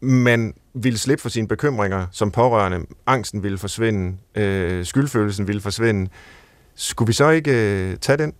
[0.00, 6.10] man ville slippe for sine bekymringer som pårørende, angsten ville forsvinde, øh, skyldfølelsen ville forsvinde,
[6.74, 8.32] skulle vi så ikke øh, tage den?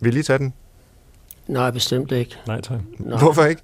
[0.00, 0.54] Vil I lige tage den?
[1.46, 2.36] Nej, bestemt ikke.
[2.46, 2.78] Nej, tak.
[2.98, 3.18] Nej.
[3.18, 3.62] Hvorfor ikke?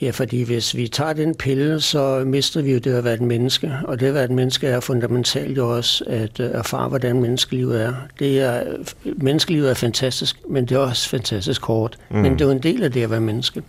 [0.00, 3.20] Ja, fordi hvis vi tager den pille, så mister vi jo det at være et
[3.20, 3.72] menneske.
[3.84, 7.82] Og det at være et menneske er fundamentalt jo også at øh, erfare, hvordan menneskelivet
[7.82, 7.94] er.
[8.18, 8.62] Det er
[9.04, 11.98] menneskelivet er fantastisk, men det er også fantastisk hårdt.
[12.10, 12.16] Mm.
[12.16, 13.62] Men det er jo en del af det at være menneske.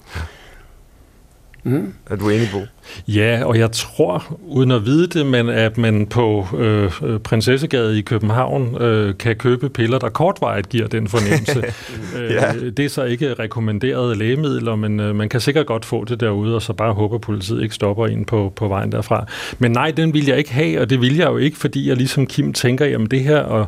[1.64, 1.94] Mm.
[2.10, 2.60] Er du enig, Bo?
[3.08, 8.00] Ja, og jeg tror, uden at vide det, men at man på øh, øh, Prinsessegade
[8.00, 11.64] i København øh, kan købe piller, der kortvarigt giver den fornemmelse.
[12.36, 12.56] ja.
[12.56, 16.20] øh, det er så ikke rekommenderede lægemidler, men øh, man kan sikkert godt få det
[16.20, 19.26] derude, og så bare håbe, at politiet ikke stopper ind på, på vejen derfra.
[19.60, 21.98] Men nej, den vil jeg ikke have, og det vil jeg jo ikke, fordi jeg
[21.98, 23.68] ligesom Kim tænker, jamen det her, og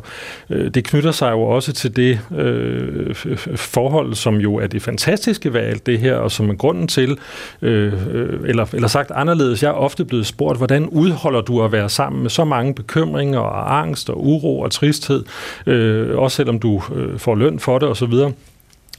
[0.50, 3.14] øh, det knytter sig jo også til det øh,
[3.56, 7.18] forhold, som jo er det fantastiske ved alt det her, og som er grunden til,
[7.62, 9.62] øh, øh, eller, eller sagt anderledes.
[9.62, 13.38] Jeg er ofte blevet spurgt, hvordan udholder du at være sammen med så mange bekymringer
[13.38, 15.24] og angst og uro og tristhed,
[15.66, 18.14] øh, også selvom du øh, får løn for det osv.,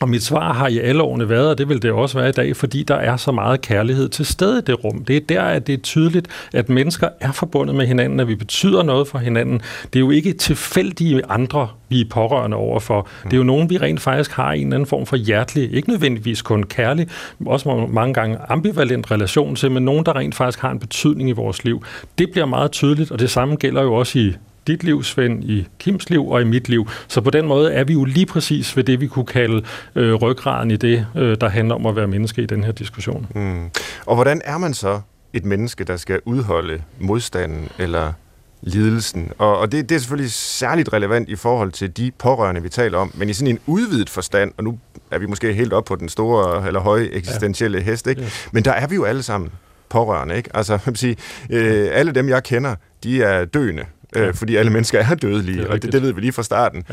[0.01, 2.31] og mit svar har i alle årene været, og det vil det også være i
[2.31, 5.05] dag, fordi der er så meget kærlighed til stede i det rum.
[5.05, 8.35] Det er der, at det er tydeligt, at mennesker er forbundet med hinanden, at vi
[8.35, 9.61] betyder noget for hinanden.
[9.93, 13.07] Det er jo ikke tilfældige andre, vi er pårørende overfor.
[13.23, 15.89] Det er jo nogen, vi rent faktisk har en eller anden form for hjertelig, ikke
[15.89, 17.07] nødvendigvis kun kærlig,
[17.45, 21.31] også mange gange ambivalent relation til, men nogen, der rent faktisk har en betydning i
[21.31, 21.83] vores liv.
[22.17, 24.33] Det bliver meget tydeligt, og det samme gælder jo også i
[24.67, 26.87] dit liv, Svend, i Kims liv og i mit liv.
[27.07, 29.63] Så på den måde er vi jo lige præcis ved det, vi kunne kalde
[29.95, 33.27] øh, ryggraden i det, øh, der handler om at være menneske i den her diskussion.
[33.35, 33.69] Mm.
[34.05, 35.01] Og hvordan er man så
[35.33, 38.13] et menneske, der skal udholde modstanden eller
[38.61, 39.31] lidelsen.
[39.37, 42.97] Og, og det, det er selvfølgelig særligt relevant i forhold til de pårørende, vi taler
[42.97, 44.79] om, men i sådan en udvidet forstand, og nu
[45.11, 47.83] er vi måske helt op på den store eller høje eksistentielle ja.
[47.83, 48.21] hest, ikke?
[48.21, 48.49] Yes.
[48.51, 49.51] men der er vi jo alle sammen
[49.89, 50.37] pårørende.
[50.37, 50.49] Ikke?
[50.53, 51.17] Altså, jeg sige,
[51.49, 53.83] øh, alle dem, jeg kender, de er døende
[54.17, 56.43] øh, fordi alle mennesker er dødelige, det er og det, det ved vi lige fra
[56.43, 56.83] starten.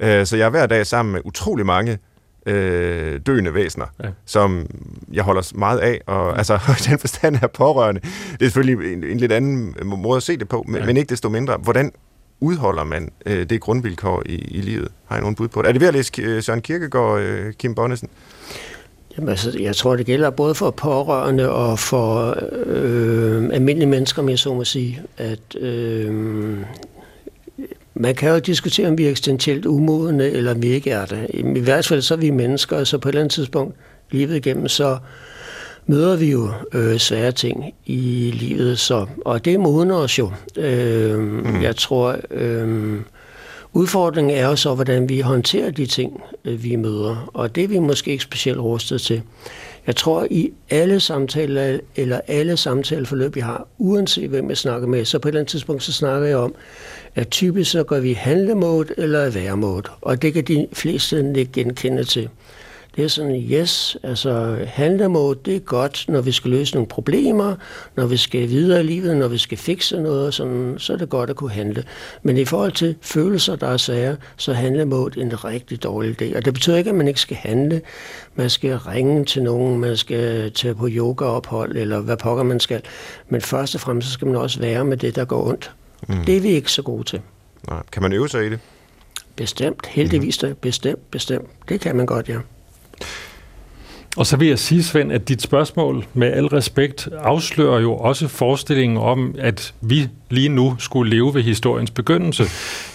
[0.00, 0.20] Ja.
[0.20, 1.98] Øh, så jeg er hver dag sammen med utrolig mange
[2.46, 4.08] øh, døende væsener, ja.
[4.26, 4.66] som
[5.12, 6.38] jeg holder meget af, og ja.
[6.38, 6.58] altså,
[6.90, 8.00] den forstand er pårørende.
[8.32, 10.86] Det er selvfølgelig en, en lidt anden måde at se det på, men, ja.
[10.86, 11.56] men ikke desto mindre.
[11.56, 11.92] Hvordan
[12.40, 14.88] udholder man øh, det grundvilkår i, i livet?
[15.06, 15.68] Har jeg nogen bud på det?
[15.68, 18.08] Er det ved at læse øh, Søren Kierkegaard, øh, Kim Bonnesen?
[19.16, 24.28] Jamen, altså, jeg tror, det gælder både for pårørende og for øh, almindelige mennesker, om
[24.28, 26.14] jeg så må sige, at øh,
[27.94, 31.26] man kan jo diskutere, om vi er eksistentielt umodne, eller om vi ikke er det.
[31.34, 33.74] I hvert fald så er vi mennesker, så på et eller andet tidspunkt
[34.10, 34.98] livet igennem, så
[35.86, 40.32] møder vi jo øh, svære ting i livet, så, og det modner os jo.
[40.56, 41.62] Øh, mm.
[41.62, 42.16] Jeg tror...
[42.30, 43.00] Øh,
[43.74, 47.68] Udfordringen er jo så, hvordan vi håndterer de ting, øh, vi møder, og det er
[47.68, 49.22] vi måske ikke specielt rustet til.
[49.86, 55.04] Jeg tror, i alle samtaler, eller alle samtaleforløb, vi har, uanset hvem jeg snakker med,
[55.04, 56.54] så på et eller andet tidspunkt, så snakker jeg om,
[57.14, 62.04] at typisk så går vi handlemode eller væremåde, og det kan de fleste ikke genkende
[62.04, 62.28] til.
[62.96, 67.54] Det er sådan, yes, altså handlemode, det er godt, når vi skal løse nogle problemer,
[67.96, 71.08] når vi skal videre i livet, når vi skal fikse noget, sådan, så er det
[71.08, 71.84] godt at kunne handle.
[72.22, 76.36] Men i forhold til følelser, der er sager, så er handlemode en rigtig dårlig idé.
[76.36, 77.80] Og det betyder ikke, at man ikke skal handle.
[78.34, 82.82] Man skal ringe til nogen, man skal tage på yogaophold, eller hvad pokker man skal.
[83.28, 85.72] Men først og fremmest, så skal man også være med det, der går ondt.
[86.08, 86.24] Mm.
[86.24, 87.20] Det er vi ikke så gode til.
[87.68, 87.82] Nej.
[87.92, 88.58] Kan man øve sig i det?
[89.36, 89.86] Bestemt.
[89.86, 90.54] Heldigvis mm.
[90.54, 91.48] Bestemt, bestemt.
[91.68, 92.38] Det kan man godt, ja.
[94.16, 98.28] Og så vil jeg sige, Svend, at dit spørgsmål med al respekt afslører jo også
[98.28, 102.44] forestillingen om, at vi lige nu skulle leve ved historiens begyndelse.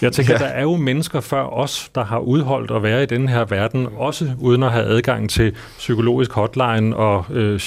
[0.02, 0.38] Jeg tænker, ja.
[0.38, 3.88] der er jo mennesker før os, der har udholdt at være i den her verden,
[3.96, 7.60] også uden at have adgang til psykologisk hotline og øh,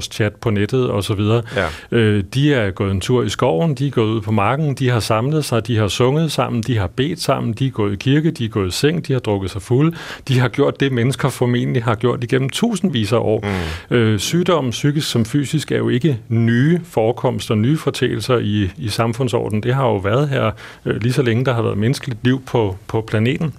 [0.00, 1.20] chat på nettet osv.
[1.20, 1.42] Ja.
[1.90, 4.90] Øh, de er gået en tur i skoven, de er gået ud på marken, de
[4.90, 7.96] har samlet sig, de har sunget sammen, de har bedt sammen, de er gået i
[7.96, 9.94] kirke, de er gået i seng, de har drukket sig fuld.
[10.28, 13.44] De har gjort det, mennesker formentlig har gjort igennem tusindvis af år.
[13.90, 13.96] Mm.
[13.96, 19.15] Øh, sygdom, psykisk som fysisk, er jo ikke nye forekomster, nye fortællinger i, i samfundet
[19.16, 20.50] samfundsorden, det har jo været her
[20.84, 23.54] øh, lige så længe, der har været menneskeligt liv på, på planeten.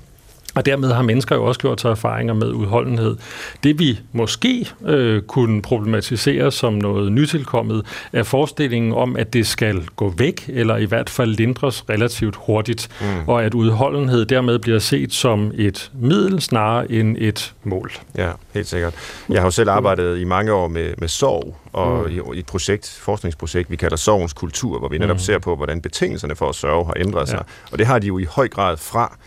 [0.57, 3.17] Og dermed har mennesker jo også gjort sig erfaringer med udholdenhed.
[3.63, 9.87] Det vi måske øh, kunne problematisere som noget nytilkommet, er forestillingen om, at det skal
[9.95, 13.27] gå væk, eller i hvert fald lindres relativt hurtigt, mm.
[13.27, 17.91] og at udholdenhed dermed bliver set som et middel snarere end et mål.
[18.17, 18.93] Ja, helt sikkert.
[19.29, 22.33] Jeg har jo selv arbejdet i mange år med, med sorg, og mm.
[22.33, 25.19] i et projekt, forskningsprojekt, vi kalder Sorgens Kultur, hvor vi netop mm.
[25.19, 27.37] ser på, hvordan betingelserne for at sørge har ændret sig.
[27.37, 27.71] Ja.
[27.71, 29.17] Og det har de jo i høj grad fra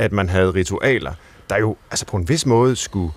[0.00, 1.12] at man havde ritualer,
[1.50, 3.12] der jo altså på en vis måde skulle...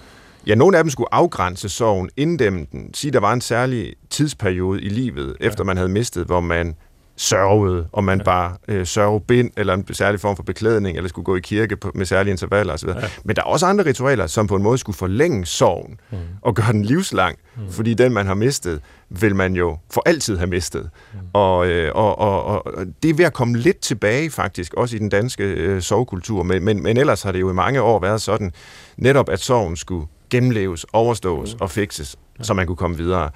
[0.48, 4.82] Ja, nogle af dem skulle afgrænse sorgen, inddæmme den, sige, der var en særlig tidsperiode
[4.82, 5.48] i livet, ja.
[5.48, 6.76] efter man havde mistet, hvor man
[7.18, 8.24] sørgede, om man ja.
[8.24, 11.92] bare øh, sørgebind, eller en særlig form for beklædning, eller skulle gå i kirke på,
[11.96, 12.90] med særlige intervaller osv.
[12.90, 12.96] Ja.
[13.24, 16.18] Men der er også andre ritualer, som på en måde skulle forlænge sorgen, mm.
[16.42, 17.72] og gøre den livslang, mm.
[17.72, 20.90] fordi den, man har mistet, vil man jo for altid have mistet.
[21.14, 21.20] Mm.
[21.34, 25.00] Og, øh, og, og, og det er ved at komme lidt tilbage faktisk, også i
[25.00, 28.22] den danske øh, sovkultur, men, men, men ellers har det jo i mange år været
[28.22, 28.52] sådan,
[28.98, 31.62] netop at sorgen skulle gennemleves, overstås mm.
[31.62, 32.44] og fikses, ja.
[32.44, 33.30] så man kunne komme videre.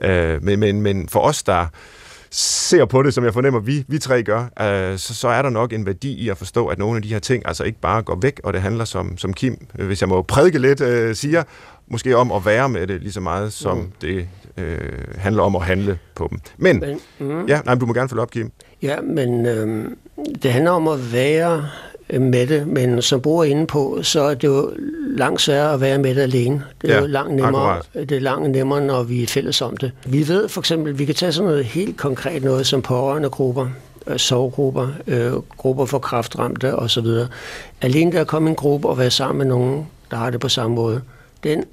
[0.00, 0.34] Ja.
[0.34, 1.66] Øh, men, men, men for os, der
[2.30, 5.50] ser på det, som jeg fornemmer, vi, vi tre gør, øh, så, så er der
[5.50, 8.02] nok en værdi i at forstå, at nogle af de her ting altså ikke bare
[8.02, 11.14] går væk, og det handler, som, som Kim, øh, hvis jeg må prædike lidt, øh,
[11.14, 11.42] siger,
[11.88, 13.92] måske om at være med det lige så meget, som mm.
[14.00, 14.78] det øh,
[15.18, 16.40] handler om at handle på dem.
[16.56, 17.46] Men, men mm.
[17.46, 18.50] ja, nej, du må gerne følge op, Kim.
[18.82, 19.90] Ja, men øh,
[20.42, 21.68] det handler om at være
[22.10, 24.72] med det, men som bruger inde på, så er det jo
[25.16, 26.64] langt sværere at være med det alene.
[26.82, 28.08] Det er ja, jo langt nemmere, akkurat.
[28.08, 29.92] det er langt nemmere, når vi er fælles om det.
[30.06, 33.68] Vi ved for eksempel, vi kan tage sådan noget helt konkret noget som pårørende grupper,
[34.06, 37.06] øh, sovegrupper, øh, grupper for kraftramte osv.
[37.80, 40.48] Alene der at komme en gruppe og være sammen med nogen, der har det på
[40.48, 41.00] samme måde,
[41.44, 41.64] den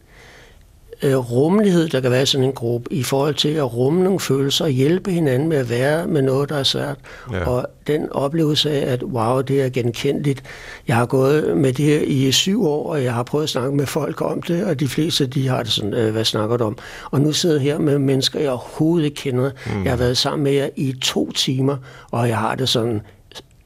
[1.03, 4.19] øh, rummelighed, der kan være i sådan en gruppe, i forhold til at rumme nogle
[4.19, 6.97] følelser og hjælpe hinanden med at være med noget, der er svært.
[7.31, 7.49] Ja.
[7.49, 10.43] Og den oplevelse af, at wow, det er genkendeligt.
[10.87, 13.75] Jeg har gået med det her i syv år, og jeg har prøvet at snakke
[13.75, 16.63] med folk om det, og de fleste, de har det sådan, øh, hvad snakker du
[16.63, 16.77] om?
[17.11, 19.51] Og nu sidder jeg her med mennesker, jeg overhovedet ikke kender.
[19.65, 19.83] Mm.
[19.83, 21.77] Jeg har været sammen med jer i to timer,
[22.11, 23.01] og jeg har det sådan,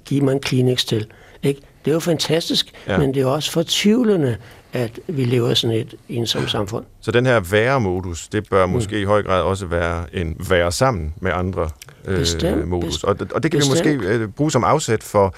[0.05, 1.05] giv mig en Kleenex til.
[1.43, 1.61] Ikke?
[1.85, 2.97] Det er jo fantastisk, ja.
[2.97, 4.37] men det er også fortvivlende,
[4.73, 6.85] at vi lever i sådan et ensomt samfund.
[7.01, 8.71] Så den her være-modus, det bør mm.
[8.71, 11.69] måske i høj grad også være en være sammen med andre
[12.07, 13.03] øh, modus.
[13.03, 13.85] Og, og det kan bestemt.
[13.85, 15.35] vi måske øh, bruge som afsæt for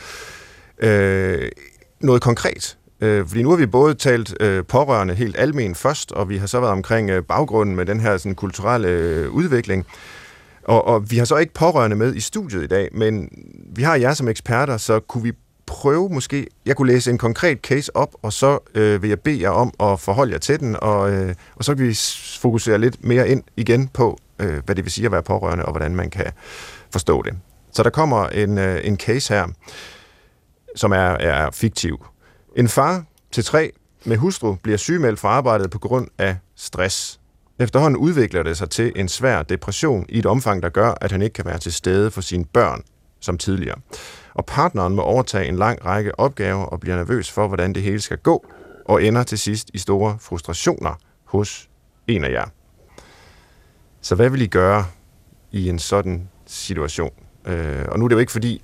[0.80, 1.50] øh,
[2.00, 2.78] noget konkret.
[3.02, 6.48] Øh, fordi nu har vi både talt øh, pårørende helt almen først, og vi har
[6.48, 9.86] så været omkring øh, baggrunden med den her sådan, kulturelle øh, udvikling.
[10.64, 13.30] Og, og vi har så ikke pårørende med i studiet i dag, men
[13.76, 15.32] vi har jer som eksperter, så kunne vi
[15.72, 19.42] prøve måske, jeg kunne læse en konkret case op, og så øh, vil jeg bede
[19.42, 21.98] jer om at forholde jer til den, og, øh, og så kan vi
[22.40, 25.72] fokusere lidt mere ind igen på, øh, hvad det vil sige at være pårørende, og
[25.72, 26.32] hvordan man kan
[26.92, 27.34] forstå det.
[27.72, 29.48] Så der kommer en, øh, en case her,
[30.76, 32.06] som er, er fiktiv.
[32.56, 33.72] En far til tre
[34.06, 37.20] med hustru bliver sygemeldt fra arbejdet på grund af stress.
[37.60, 41.22] Efterhånden udvikler det sig til en svær depression i et omfang, der gør, at han
[41.22, 42.84] ikke kan være til stede for sine børn
[43.20, 43.76] som tidligere
[44.34, 48.02] og partneren må overtage en lang række opgaver og bliver nervøs for, hvordan det hele
[48.02, 48.46] skal gå,
[48.86, 50.94] og ender til sidst i store frustrationer
[51.26, 51.70] hos
[52.08, 52.46] en af jer.
[54.02, 54.86] Så hvad vil I gøre
[55.52, 57.12] i en sådan situation?
[57.48, 58.62] Øh, og nu er det jo ikke fordi,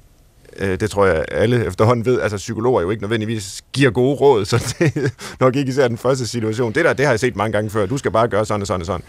[0.58, 4.46] øh, det tror jeg alle efterhånden ved, altså psykologer jo ikke nødvendigvis giver gode råd,
[4.52, 5.10] så det er
[5.40, 6.74] nok ikke især den første situation.
[6.74, 7.86] Det der, det har jeg set mange gange før.
[7.86, 9.04] Du skal bare gøre sådan og sådan og sådan.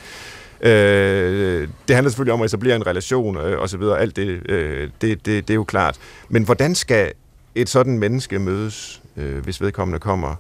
[0.61, 4.00] Øh, det handler selvfølgelig om at etablere en relation øh, og så videre.
[4.00, 5.96] Alt det, øh, det, det, det er jo klart.
[6.28, 7.12] Men hvordan skal
[7.54, 10.34] et sådan menneske mødes, øh, hvis vedkommende kommer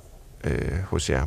[0.44, 0.52] øh,
[0.84, 1.26] hos jer?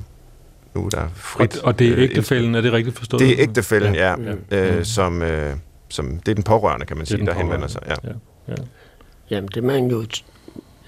[0.76, 1.58] Nu er der frit.
[1.58, 3.20] Og, og det er øh, ægtefælden, er det rigtigt forstået?
[3.20, 4.16] Det er ægtefælden, ja.
[4.22, 4.78] ja, ja.
[4.78, 5.56] Øh, som, øh,
[5.90, 7.82] som, det er den pårørende, kan man sige, der henvender sig.
[7.88, 7.96] Ja.
[8.04, 8.14] Ja.
[8.48, 8.56] Ja.
[9.30, 10.06] Jamen, det man jo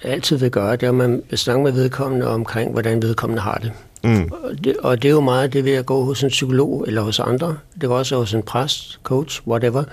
[0.02, 3.58] altid vil gøre, det er, at man vil snakke med vedkommende omkring, hvordan vedkommende har
[3.62, 3.72] det.
[4.04, 4.30] Mm.
[4.42, 7.02] Og, det, og det er jo meget det ved at gå hos en psykolog eller
[7.02, 7.56] hos andre.
[7.72, 9.84] Det kan også hos en præst, coach, whatever.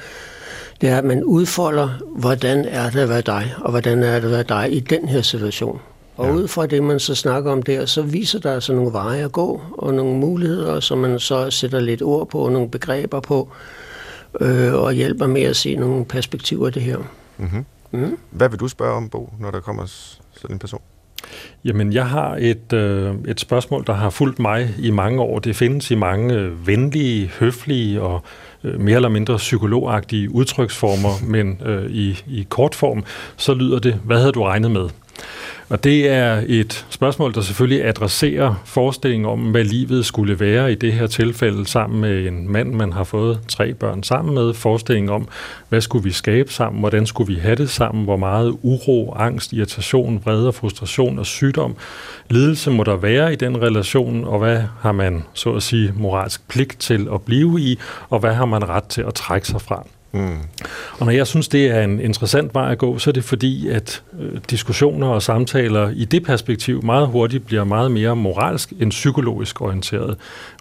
[0.82, 4.26] Det er, at man udfolder, hvordan er det at være dig, og hvordan er det
[4.26, 5.80] at være dig i den her situation.
[6.18, 6.34] Og ja.
[6.34, 9.32] ud fra det, man så snakker om der, så viser der altså nogle veje at
[9.32, 13.50] gå, og nogle muligheder, som man så sætter lidt ord på, og nogle begreber på,
[14.42, 16.98] øh, og hjælper med at se nogle perspektiver af det her.
[17.38, 17.66] Mm-hmm.
[17.92, 18.18] Mm.
[18.32, 20.82] Hvad vil du spørge om, Bo, når der kommer sådan en person?
[21.66, 25.40] Jamen, jeg har et, øh, et spørgsmål, der har fulgt mig i mange år.
[25.40, 28.24] Det findes i mange øh, venlige, høflige og
[28.64, 33.04] øh, mere eller mindre psykologagtige udtryksformer, men øh, i, i kort form,
[33.38, 34.90] så lyder det, hvad havde du regnet med?
[35.70, 40.76] Og det er et spørgsmål, der selvfølgelig adresserer forestillingen om, hvad livet skulle være i
[40.76, 44.54] det her tilfælde sammen med en mand, man har fået tre børn sammen med.
[44.54, 45.28] Forestillingen om,
[45.70, 49.54] hvad skulle vi skabe sammen, hvordan skulle vi have det sammen, hvor meget uro, angst,
[49.54, 51.76] irritation, vrede, frustration og sygdom,
[52.30, 56.48] lidelse må der være i den relation, og hvad har man så at sige moralsk
[56.48, 59.86] pligt til at blive i, og hvad har man ret til at trække sig fra.
[60.12, 60.38] Mm.
[61.00, 63.68] Og når jeg synes, det er en interessant vej at gå, så er det fordi,
[63.68, 68.90] at øh, diskussioner og samtaler i det perspektiv meget hurtigt bliver meget mere moralsk end
[68.90, 70.18] psykologisk orienteret.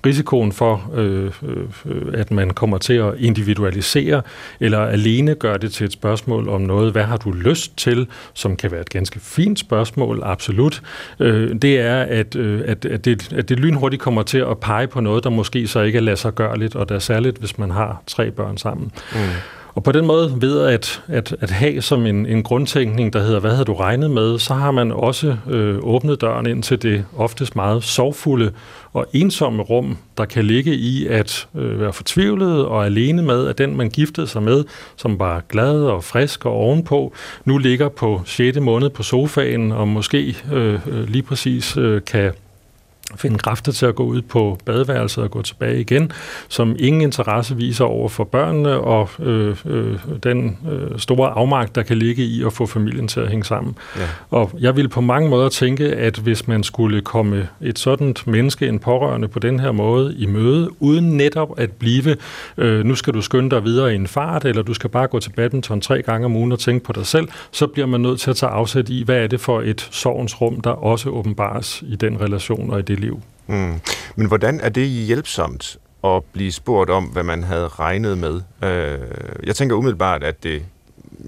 [0.07, 4.23] Risikoen for, øh, øh, at man kommer til at individualisere
[4.61, 8.57] eller alene gøre det til et spørgsmål om noget, hvad har du lyst til, som
[8.57, 10.83] kan være et ganske fint spørgsmål, absolut,
[11.21, 14.87] øh, det er, at, øh, at, at, det, at det lynhurtigt kommer til at pege
[14.87, 17.39] på noget, der måske så ikke er lade sig gøre lidt, og der er særligt,
[17.39, 18.93] hvis man har tre børn sammen.
[19.13, 19.19] Mm.
[19.75, 23.41] Og på den måde ved at, at, at have som en, en grundtænkning, der hedder,
[23.41, 27.05] hvad havde du regnet med, så har man også øh, åbnet døren ind til det
[27.17, 28.53] oftest meget sorgfulde
[28.93, 33.59] og ensomme rum, der kan ligge i at øh, være fortvivlet og alene med, at
[33.59, 34.65] den, man giftede sig med,
[34.97, 37.13] som var glad og frisk og ovenpå,
[37.45, 38.61] nu ligger på 6.
[38.61, 42.33] måned på sofaen og måske øh, øh lige præcis øh, kan
[43.17, 46.13] finde kræfter til at gå ud på badeværelset og gå tilbage igen,
[46.49, 51.83] som ingen interesse viser over for børnene, og øh, øh, den øh, store afmagt, der
[51.83, 53.77] kan ligge i at få familien til at hænge sammen.
[53.97, 54.03] Ja.
[54.31, 58.69] Og jeg vil på mange måder tænke, at hvis man skulle komme et sådan menneske,
[58.69, 62.17] en pårørende på den her måde i møde, uden netop at blive,
[62.57, 65.21] øh, nu skal du skynde dig videre i en fart, eller du skal bare gå
[65.21, 68.21] til badminton tre gange om ugen og tænke på dig selv, så bliver man nødt
[68.21, 71.97] til at tage afsæt i, hvad er det for et sovensrum, der også åbenbares i
[71.97, 73.23] den relation og i det liv.
[73.47, 73.81] Mm.
[74.17, 78.41] Men hvordan er det hjælpsomt at blive spurgt om, hvad man havde regnet med?
[78.63, 78.99] Øh,
[79.47, 80.63] jeg tænker umiddelbart, at det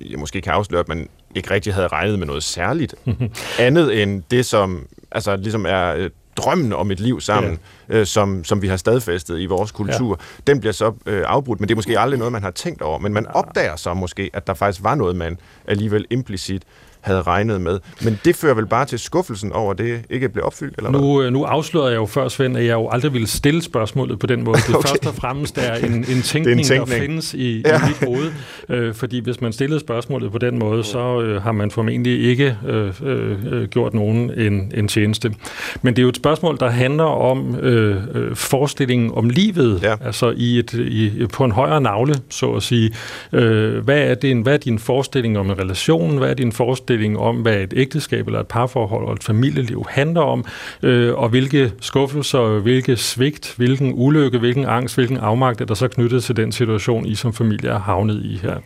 [0.01, 2.95] jeg måske kan afsløre, at man ikke rigtig havde regnet med noget særligt.
[3.59, 7.59] andet end det, som altså, ligesom er øh, drømmen om et liv sammen,
[7.89, 7.95] ja.
[7.97, 10.53] øh, som, som vi har stadfæstet i vores kultur, ja.
[10.53, 12.99] den bliver så øh, afbrudt, men det er måske aldrig noget, man har tænkt over.
[12.99, 16.63] Men man opdager så måske, at der faktisk var noget, man alligevel implicit
[17.03, 17.79] havde regnet med.
[18.05, 20.75] Men det fører vel bare til skuffelsen over, at det ikke blev opfyldt?
[20.79, 21.27] Eller nu, hvad?
[21.27, 24.27] Øh, nu afslørede jeg jo før, Svend, at jeg jo aldrig ville stille spørgsmålet på
[24.27, 24.59] den måde.
[24.59, 24.89] Det okay.
[24.89, 27.77] først og fremmest er en, en, tænkning, en tænkning, der findes i, ja.
[27.77, 28.33] i mit hoved.
[28.69, 32.57] Øh, fordi hvis man stillede spørgsmålet på den måde, så øh, har man formentlig ikke
[32.67, 35.35] øh, øh, gjort nogen en, en tjeneste.
[35.83, 39.95] Men det er jo et spørgsmål, der handler om øh, øh forestillingen om livet, ja.
[40.05, 42.95] altså i et, i, på en højere navle, så at sige.
[43.33, 46.19] Øh, hvad, er det, hvad er din forestilling om en relation?
[46.19, 49.87] Hvad er din forestilling forestilling om, hvad et ægteskab eller et parforhold og et familieliv
[49.89, 50.45] handler om,
[50.83, 55.89] øh, og hvilke skuffelser, hvilke svigt, hvilken ulykke, hvilken angst, hvilken afmagt er der så
[55.89, 58.57] knyttet til den situation, I som familie er havnet i her.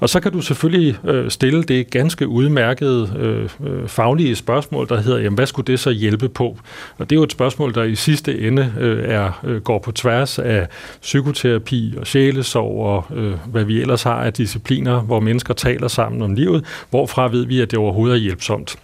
[0.00, 5.00] Og så kan du selvfølgelig øh, stille det ganske udmærkede øh, øh, faglige spørgsmål, der
[5.00, 6.58] hedder, jamen, hvad skulle det så hjælpe på?
[6.98, 9.92] Og det er jo et spørgsmål, der i sidste ende øh, er, øh, går på
[9.92, 10.66] tværs af
[11.02, 16.22] psykoterapi og sjælesorg og øh, hvad vi ellers har af discipliner, hvor mennesker taler sammen
[16.22, 16.64] om livet.
[16.90, 18.76] Hvorfra ved vi, at det overhovedet er hjælpsomt?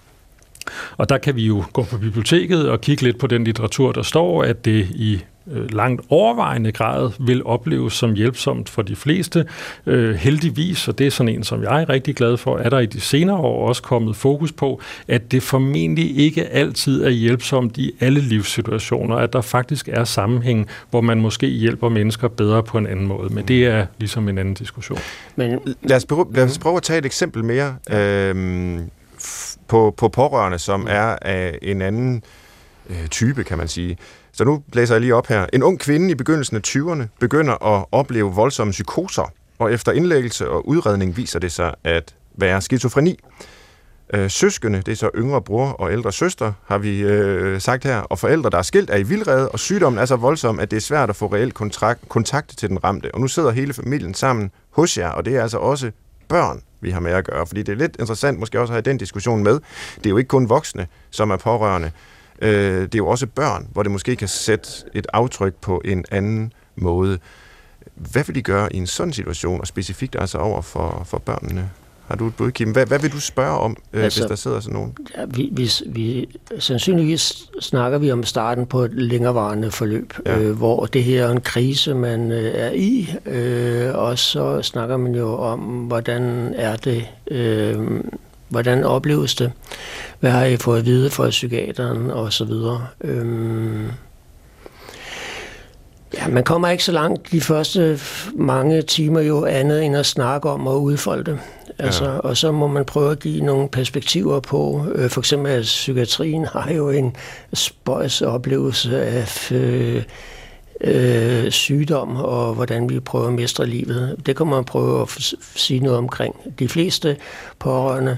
[0.97, 4.03] Og der kan vi jo gå på biblioteket og kigge lidt på den litteratur, der
[4.03, 9.47] står, at det i øh, langt overvejende grad vil opleves som hjælpsomt for de fleste.
[9.87, 12.79] Øh, heldigvis, og det er sådan en, som jeg er rigtig glad for, er der
[12.79, 17.79] i de senere år også kommet fokus på, at det formentlig ikke altid er hjælpsomt
[17.79, 22.79] i alle livssituationer, at der faktisk er sammenhæng, hvor man måske hjælper mennesker bedre på
[22.79, 23.35] en anden måde.
[23.35, 24.99] Men det er ligesom en anden diskussion.
[25.37, 28.91] Men lad os prøve, lad os prøve at tage et eksempel mere øhm,
[29.69, 32.23] på, på pårørende, som er af en anden
[32.91, 33.97] øh, type, kan man sige.
[34.33, 35.47] Så nu læser jeg lige op her.
[35.53, 40.49] En ung kvinde i begyndelsen af 20'erne begynder at opleve voldsomme psykoser, og efter indlæggelse
[40.49, 43.19] og udredning viser det sig at være skizofreni.
[44.15, 47.99] Øh, søskende, det er så yngre bror og ældre søster, har vi øh, sagt her,
[47.99, 50.77] og forældre, der er skilt, er i vildrede, og sygdommen er så voldsom, at det
[50.77, 53.15] er svært at få reelt kontakt, kontakt til den ramte.
[53.15, 55.91] Og nu sidder hele familien sammen hos jer, og det er altså også
[56.29, 57.47] børn, vi har med at gøre.
[57.47, 59.61] Fordi det er lidt interessant måske også at have den diskussion med.
[59.97, 61.91] Det er jo ikke kun voksne, som er pårørende.
[62.43, 66.05] Øh, det er jo også børn, hvor det måske kan sætte et aftryk på en
[66.11, 67.19] anden måde.
[67.95, 71.71] Hvad vil de gøre i en sådan situation, og specifikt altså over for, for børnene?
[72.09, 72.71] Har du et bud, Kim?
[72.73, 74.95] Hvad, hvad vil du spørge om, øh, altså, hvis der sidder sådan nogen?
[75.17, 76.29] Ja, vi, vi, vi,
[76.59, 80.39] sandsynligvis snakker vi om starten på et længerevarende forløb, ja.
[80.39, 84.97] øh, hvor det her er en krise, man øh, er i, øh, og så snakker
[84.97, 88.01] man jo om, hvordan er det, øh,
[88.49, 89.53] hvordan opleves det,
[90.21, 92.87] hvad har I fået at vide fra psykiateren, og så videre.
[93.01, 93.93] Øh,
[96.15, 98.01] Ja, man kommer ikke så langt de første
[98.35, 101.39] mange timer jo andet end at snakke om og udfolde det.
[101.79, 102.11] Altså, ja.
[102.11, 106.45] Og så må man prøve at give nogle perspektiver på, øh, for eksempel at psykiatrien
[106.53, 107.17] har jo en
[107.55, 110.03] spøjs oplevelse af øh,
[110.81, 114.17] øh, sygdom og hvordan vi prøver at mestre livet.
[114.27, 116.35] Det kan man prøve at sige noget omkring.
[116.59, 117.17] De fleste
[117.59, 118.17] pårørende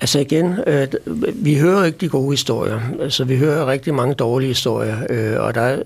[0.00, 0.88] Altså igen, øh,
[1.34, 2.80] vi hører ikke de gode historier.
[3.00, 5.82] Altså vi hører rigtig mange dårlige historier, øh, og der er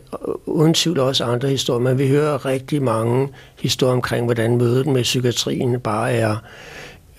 [0.46, 3.28] uden tvivl også andre historier, men vi hører rigtig mange
[3.60, 6.36] historier omkring, hvordan mødet med psykiatrien bare er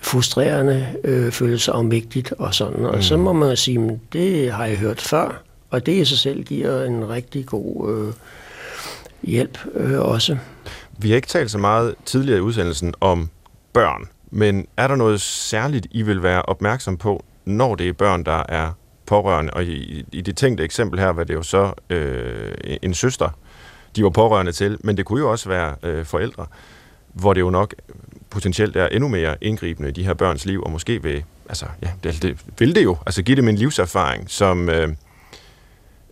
[0.02, 2.84] frustrerende, øh, føles afmægtigt og sådan.
[2.84, 3.02] Og mm.
[3.02, 6.42] så må man sige, at det har jeg hørt før, og det i sig selv
[6.42, 8.12] giver en rigtig god øh,
[9.22, 10.36] hjælp øh, også.
[10.98, 13.28] Vi har ikke talt så meget tidligere i udsendelsen om
[13.72, 18.24] børn men er der noget særligt, I vil være opmærksom på, når det er børn,
[18.24, 18.70] der er
[19.06, 19.54] pårørende?
[19.54, 23.28] Og i, i det tænkte eksempel her var det jo så øh, en søster,
[23.96, 26.46] de var pårørende til, men det kunne jo også være øh, forældre,
[27.12, 27.74] hvor det jo nok
[28.30, 31.90] potentielt er endnu mere indgribende i de her børns liv, og måske vil, altså, ja,
[32.04, 34.88] det, det vil det jo, altså give dem en livserfaring, som, øh,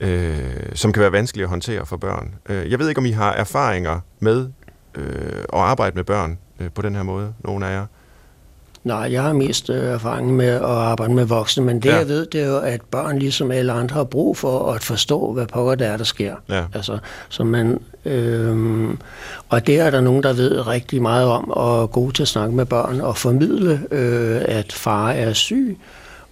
[0.00, 0.40] øh,
[0.74, 2.34] som kan være vanskelig at håndtere for børn.
[2.48, 4.50] Øh, jeg ved ikke, om I har erfaringer med
[4.94, 7.86] øh, at arbejde med børn øh, på den her måde, nogen af jer?
[8.84, 11.96] Nej, jeg har mest øh, erfaring med at arbejde med voksne, men det Ja.
[11.96, 15.32] jeg ved, det er jo, at børn ligesom alle andre har brug for at forstå,
[15.32, 16.34] hvad pokker det er, der sker.
[16.48, 16.64] Ja.
[16.74, 18.88] Altså, så man, øh,
[19.48, 22.28] og det er der nogen, der ved rigtig meget om, og er gode til at
[22.28, 25.78] snakke med børn og formidle, øh, at far er syg,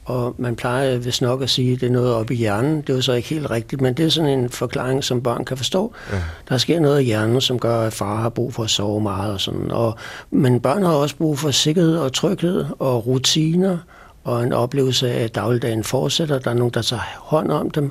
[0.09, 2.81] og man plejer vist nok at sige, at det er noget op i hjernen.
[2.81, 5.45] Det er jo så ikke helt rigtigt, men det er sådan en forklaring, som børn
[5.45, 5.93] kan forstå.
[6.13, 6.17] Ja.
[6.49, 9.33] Der sker noget i hjernen, som gør, at far har brug for at sove meget.
[9.33, 9.71] Og sådan.
[9.71, 9.97] Og,
[10.31, 13.79] men børn har også brug for sikkerhed og tryghed og rutiner
[14.25, 16.39] og en oplevelse af, at dagligdagen fortsætter.
[16.39, 17.91] Der er nogen, der tager hånd om dem.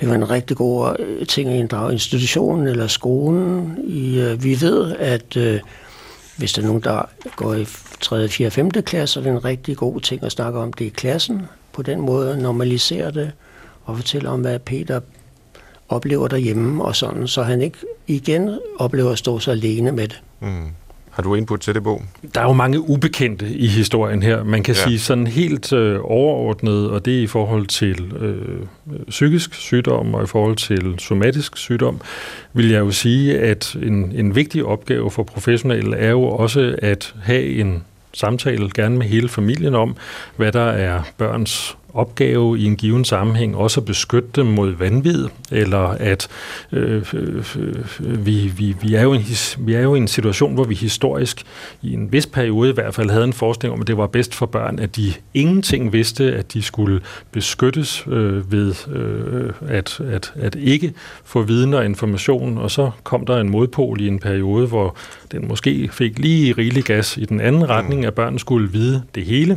[0.00, 3.78] Det jo en rigtig god øh, ting at inddrage institutionen eller skolen.
[3.84, 5.60] I, øh, vi ved, at øh,
[6.36, 7.02] hvis der er nogen, der
[7.36, 7.66] går i
[8.00, 8.70] 3., 4., 5.
[8.70, 11.42] klasse, så er det en rigtig god ting at snakke om det i klassen.
[11.72, 13.32] På den måde normalisere det
[13.84, 15.00] og fortælle om, hvad Peter
[15.88, 20.22] oplever derhjemme og sådan, så han ikke igen oplever at stå så alene med det.
[20.40, 20.68] Mm.
[21.16, 22.02] Har du input til det, Bo?
[22.34, 24.44] Der er jo mange ubekendte i historien her.
[24.44, 24.80] Man kan Ja.
[24.80, 24.86] ja.
[24.88, 28.66] sige sådan helt øh, overordnet, og det er i forhold til øh,
[29.08, 32.00] psykisk sygdom og i forhold til somatisk sygdom,
[32.52, 37.14] vil jeg jo sige, at en, en vigtig opgave for professionelle er jo også at
[37.22, 39.96] have en samtale, gerne med hele familien om,
[40.36, 45.28] hvad der er børns opgave i en given sammenhæng, også at beskytte dem mod vanvid,
[45.52, 46.28] eller at
[46.72, 49.22] øh, øh, øh, vi, vi, vi, er jo en,
[49.58, 51.42] vi er jo i en situation, hvor vi historisk
[51.82, 54.34] i en vis periode i hvert fald havde en forestilling om, at det var bedst
[54.34, 57.00] for børn, at de ingenting vidste, at de skulle
[57.32, 60.92] beskyttes øh, ved øh, at, at, at ikke
[61.24, 64.96] få viden og information, og så kom der en modpol i en periode, hvor
[65.32, 69.24] den måske fik lige rigelig gas i den anden retning, at børn skulle vide det
[69.24, 69.56] hele,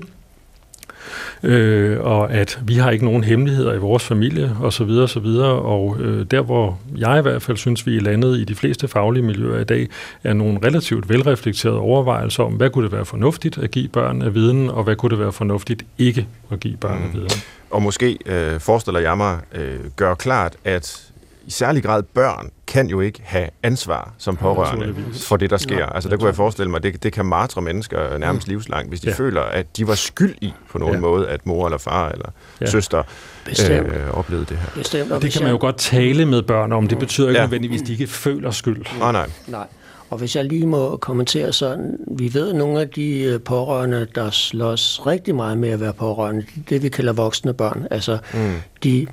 [1.43, 5.09] øh, og at vi har ikke nogen hemmeligheder i vores familie og så videre og
[5.09, 8.43] så videre og øh, der hvor jeg i hvert fald synes vi er landet i
[8.43, 9.87] de fleste faglige miljøer i dag
[10.23, 14.35] er nogle relativt velreflekterede overvejelser om hvad kunne det være fornuftigt at give børn af
[14.35, 17.29] viden og hvad kunne det være fornuftigt ikke at give børn af viden.
[17.71, 21.08] Og måske øh, forestiller jeg mig øh, gøre klart, at
[21.49, 25.85] i særlig grad børn kan jo ikke have ansvar som pårørende for det, der sker.
[25.85, 28.99] Altså der kunne jeg forestille mig, at det, det kan martre mennesker nærmest livslangt, hvis
[28.99, 29.13] de Ja.
[29.13, 30.99] føler, at de var skyld i på nogen Ja.
[31.01, 32.29] måde, at mor eller far eller
[32.61, 32.65] Ja.
[32.65, 33.03] søster
[33.45, 33.87] Bestemt.
[33.87, 34.67] øh, oplevede det her.
[34.75, 35.11] Bestemt.
[35.11, 36.87] Og det kan man jo jeg- godt tale med børn om.
[36.87, 37.45] Det betyder ikke Ja.
[37.45, 38.85] nødvendigvis, at de ikke føler skyld.
[38.99, 39.29] Nej, nej.
[39.47, 39.67] Nej.
[40.09, 44.07] Og hvis jeg lige må kommentere sådan, vi ved, at nogle af de øh, pårørende,
[44.15, 47.87] der slås rigtig meget med at være pårørende, det, det vi kalder voksne børn.
[47.91, 48.53] Altså mm.
[48.83, 49.07] de,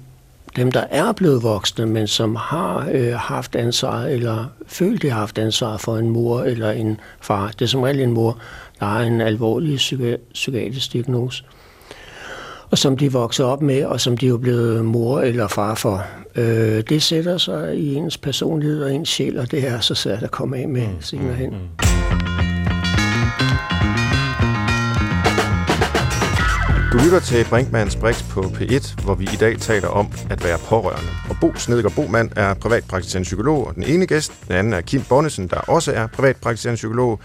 [0.57, 5.19] dem, der er blevet voksne, men som har øh, haft ansvar, eller følt, de har
[5.19, 7.49] haft ansvar for en mor eller en far.
[7.49, 8.39] Det er som regel en mor,
[8.81, 11.45] der har en alvorlig psyki- psykiatrisk diagnose
[12.71, 16.07] og som de vokser op med, og som de er blevet mor eller far for.
[16.37, 20.23] Øh, det sætter sig i ens personlighed og ens sjæl, og det er så svært
[20.23, 21.53] at komme af med senere hen.
[26.97, 30.59] Du lytter til Brinkmanns Brix på P1, hvor vi i dag taler om at være
[30.59, 31.11] pårørende.
[31.31, 35.03] Og Bo Snedker Bomand er privatpraktiserende psykolog, og den ene gæst, den anden er Kim
[35.09, 37.21] Bonnesen, der også er privatpraktiserende psykolog.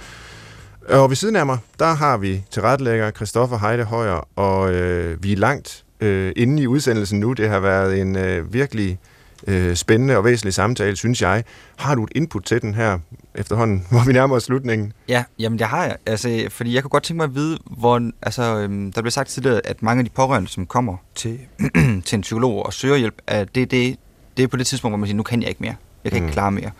[0.90, 5.34] Og ved siden af mig, der har vi tilrettelægger Christoffer Heide Højer, og øh, vi
[5.34, 7.34] er langt øh, inde i udsendelsen nu.
[7.34, 9.00] Det har været en øh, virkelig
[9.48, 11.44] øh, spændende og væsentlig samtale, synes jeg.
[11.76, 13.00] Har du et input til den her
[13.36, 14.94] efterhånden, hvor vi nærmer os slutningen?
[15.08, 15.96] Ja, jamen det har jeg.
[16.06, 19.30] Altså, fordi jeg kunne godt tænke mig at vide, hvor, altså, øhm, der blev sagt
[19.30, 21.40] tidligere, at mange af de pårørende, som kommer til,
[22.06, 23.96] til en psykolog og søger hjælp, at det, det,
[24.38, 25.76] det er på det tidspunkt, hvor man siger, nu kan jeg ikke mere.
[26.04, 26.26] Jeg kan Mm.
[26.28, 26.72] ikke klare mere.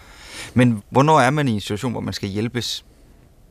[0.54, 2.86] Men hvornår er man i en situation, hvor man skal hjælpes?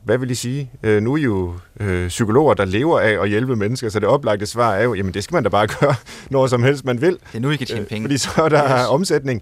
[0.03, 0.71] Hvad vil I sige?
[0.83, 4.07] Øh, nu er I jo øh, psykologer, der lever af at hjælpe mennesker, så det
[4.07, 5.95] oplagte svar er jo, jamen det skal man da bare gøre,
[6.29, 7.11] når som helst man vil.
[7.11, 8.03] Det er nu, I kan tjene penge.
[8.03, 8.87] Fordi så er der Yes.
[8.89, 9.41] omsætning.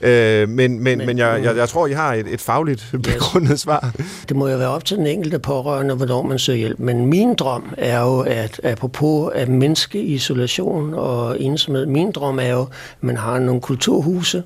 [0.00, 3.60] Øh, men, men, men, Men- jeg, jeg, jeg tror, I har et, et fagligt begrundet
[3.60, 3.90] svar.
[4.28, 6.78] Det må jo være op til den enkelte pårørende, hvornår man søger hjælp.
[6.78, 12.48] Men min drøm er jo, at apropos at mindske isolation og ensomhed, min drøm er
[12.48, 12.68] jo, at
[13.00, 14.42] man har nogle kulturhuse,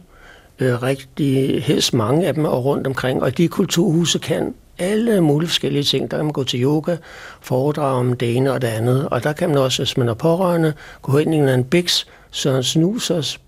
[0.59, 5.49] øh, rigtig helst mange af dem og rundt omkring, og de kulturhuse kan alle mulige
[5.49, 6.11] forskellige ting.
[6.11, 6.97] Der kan man gå til yoga,
[7.41, 10.15] foredrag om det ene og det andet, og der kan man også, hvis man er
[10.15, 10.73] pårørende,
[11.03, 13.41] gå ind i en eller anden biks, Søren Snusers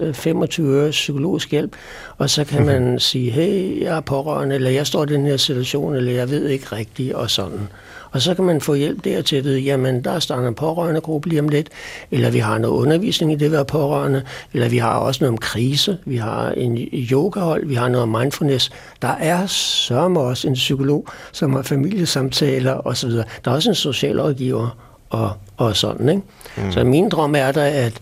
[0.00, 1.76] øh, 25 øre psykologisk hjælp,
[2.18, 5.36] og så kan man sige, hey, jeg er pårørende, eller jeg står i den her
[5.36, 7.68] situation, eller jeg ved ikke rigtigt, og sådan.
[8.10, 11.00] Og så kan man få hjælp der til at vide, jamen der starter en pårørende
[11.00, 11.68] gruppe lige om lidt,
[12.10, 14.22] eller vi har noget undervisning i det at være pårørende,
[14.52, 18.08] eller vi har også noget om krise, vi har en yogahold, vi har noget om
[18.08, 18.70] mindfulness.
[19.02, 23.10] Der er sørme også en psykolog, som har familiesamtaler osv.
[23.10, 26.08] Der er også en socialrådgiver og, og sådan.
[26.08, 26.22] Ikke?
[26.56, 26.72] Mm.
[26.72, 28.00] Så min drøm er der, at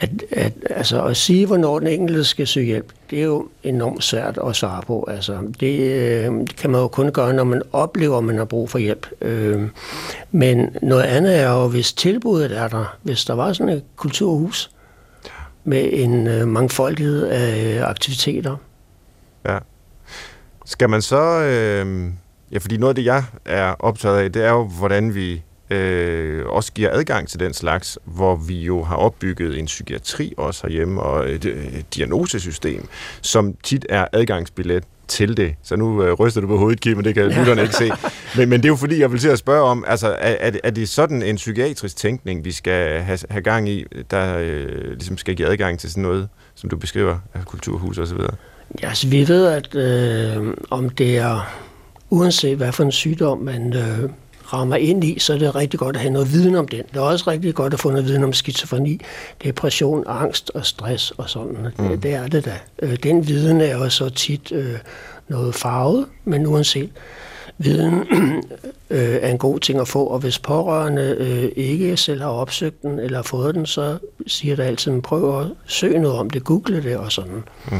[0.00, 4.04] at, at, altså at sige, hvornår den enkelte skal søge hjælp, det er jo enormt
[4.04, 5.08] svært at svare på.
[5.10, 8.44] Altså, det, øh, det kan man jo kun gøre, når man oplever, at man har
[8.44, 9.06] brug for hjælp.
[9.20, 9.68] Øh,
[10.30, 14.70] men noget andet er jo, hvis tilbuddet er der, hvis der var sådan et kulturhus
[15.64, 18.56] med en øh, mangfoldighed af øh, aktiviteter.
[19.46, 19.58] Ja.
[20.64, 21.40] Skal man så...
[21.40, 22.10] Øh,
[22.52, 26.46] ja, fordi noget af det, jeg er optaget af, det er jo, hvordan vi øh,
[26.46, 31.02] også giver adgang til den slags, hvor vi jo har opbygget en psykiatri også herhjemme,
[31.02, 32.88] og et, et diagnosesystem,
[33.20, 35.54] som tit er adgangsbillet til det.
[35.62, 37.90] Så nu øh, ryster du på hovedet, Kim, men det kan lytterne ikke se.
[38.36, 40.52] Men, men det er jo fordi, jeg vil til at spørge om, altså, er, er,
[40.64, 45.18] er det sådan en psykiatrisk tænkning, vi skal have, have gang i, der øh, ligesom
[45.18, 48.34] skal give adgang til sådan noget, som du beskriver af kulturhus og så videre?
[48.82, 51.54] Ja, altså, vi ved, at øh, om det er,
[52.10, 54.10] uanset hvad for en sygdom man øh,
[54.52, 56.82] rammer ind i, så er det rigtig godt at have noget viden om den.
[56.92, 59.00] Det er også rigtig godt at få noget viden om skizofreni,
[59.44, 61.66] depression, angst og stress og sådan.
[61.78, 61.88] Mm.
[61.88, 62.58] Det, det er det da.
[62.82, 64.74] Øh, den viden er jo så tit øh,
[65.28, 66.90] noget farvet, men uanset
[67.58, 67.94] viden
[68.90, 72.82] øh, er en god ting at få, og hvis pårørende øh, ikke selv har opsøgt
[72.82, 76.82] den eller fået den, så siger der altid, prøv at søge noget om det, google
[76.82, 77.42] det og sådan.
[77.70, 77.78] Mm.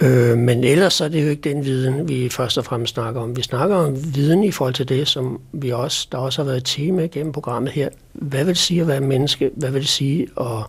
[0.00, 3.36] Øh, men ellers er det jo ikke den viden, vi først og fremmest snakker om.
[3.36, 6.56] Vi snakker om viden i forhold til det, som vi også, der også har været
[6.56, 7.88] et tema gennem programmet her.
[8.12, 9.50] Hvad vil det sige at være menneske?
[9.56, 10.64] Hvad vil det sige at,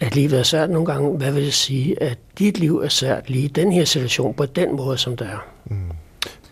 [0.00, 1.18] at livet er svært nogle gange?
[1.18, 4.46] Hvad vil det sige, at dit liv er svært lige i den her situation på
[4.46, 5.46] den måde, som det er?
[5.64, 5.76] Mm.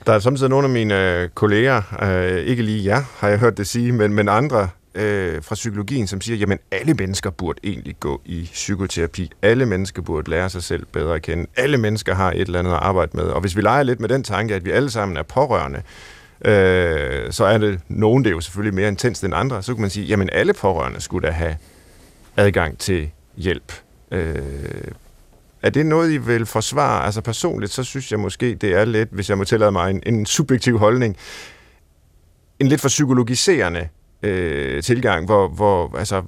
[0.07, 3.59] Der er samtidig nogle af mine øh, kolleger, øh, ikke lige jer, har jeg hørt
[3.59, 7.97] det sige, men, men andre øh, fra psykologien, som siger, jamen alle mennesker burde egentlig
[8.01, 9.31] gå i psykoterapi.
[9.43, 11.47] Alle mennesker burde lære sig selv bedre at kende.
[11.57, 13.25] Alle mennesker har et eller andet at arbejde med.
[13.25, 15.83] Og hvis vi leger lidt med den tanke, at vi alle sammen er pårørende,
[16.45, 19.81] øh, så er det nogen, det er jo selvfølgelig mere intenst end andre, så kan
[19.81, 21.57] man sige, jamen alle pårørende skulle da have
[22.37, 23.73] adgang til hjælp.
[24.11, 24.37] Øh,
[25.63, 27.05] er det noget, I vil forsvare?
[27.05, 30.03] Altså personligt, så synes jeg måske, det er lidt, hvis jeg må tillade mig en,
[30.07, 31.17] en subjektiv holdning,
[32.61, 33.89] en lidt for psykologiserende
[34.23, 36.23] øh, tilgang, hvor, hvor, altså,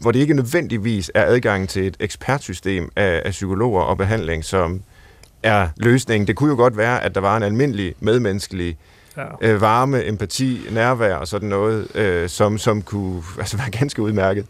[0.00, 4.82] hvor det ikke nødvendigvis er adgang til et ekspertsystem af, af psykologer og behandling, som
[5.42, 6.26] er løsningen.
[6.26, 8.76] Det kunne jo godt være, at der var en almindelig medmenneskelig
[9.16, 9.24] ja.
[9.40, 14.46] øh, varme, empati, nærvær og sådan noget, øh, som, som kunne altså, være ganske udmærket.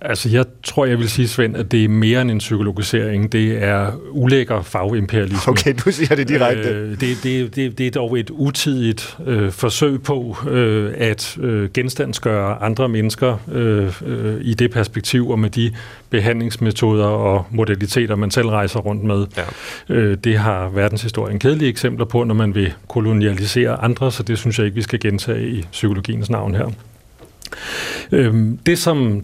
[0.00, 3.32] Altså, jeg tror, jeg vil sige, Svend, at det er mere end en psykologisering.
[3.32, 5.52] Det er ulækker fagimperialisme.
[5.52, 6.68] Okay, du siger det direkte.
[6.68, 11.70] Øh, det, det, det, det er dog et utidigt øh, forsøg på øh, at øh,
[11.74, 15.74] genstandsgøre andre mennesker øh, øh, i det perspektiv og med de
[16.10, 19.26] behandlingsmetoder og modaliteter, man selv rejser rundt med.
[19.36, 19.94] Ja.
[19.94, 24.58] Øh, det har verdenshistorien kedelige eksempler på, når man vil kolonialisere andre, så det synes
[24.58, 26.70] jeg ikke, vi skal gentage i psykologiens navn her.
[28.12, 28.34] Øh,
[28.66, 29.22] det, som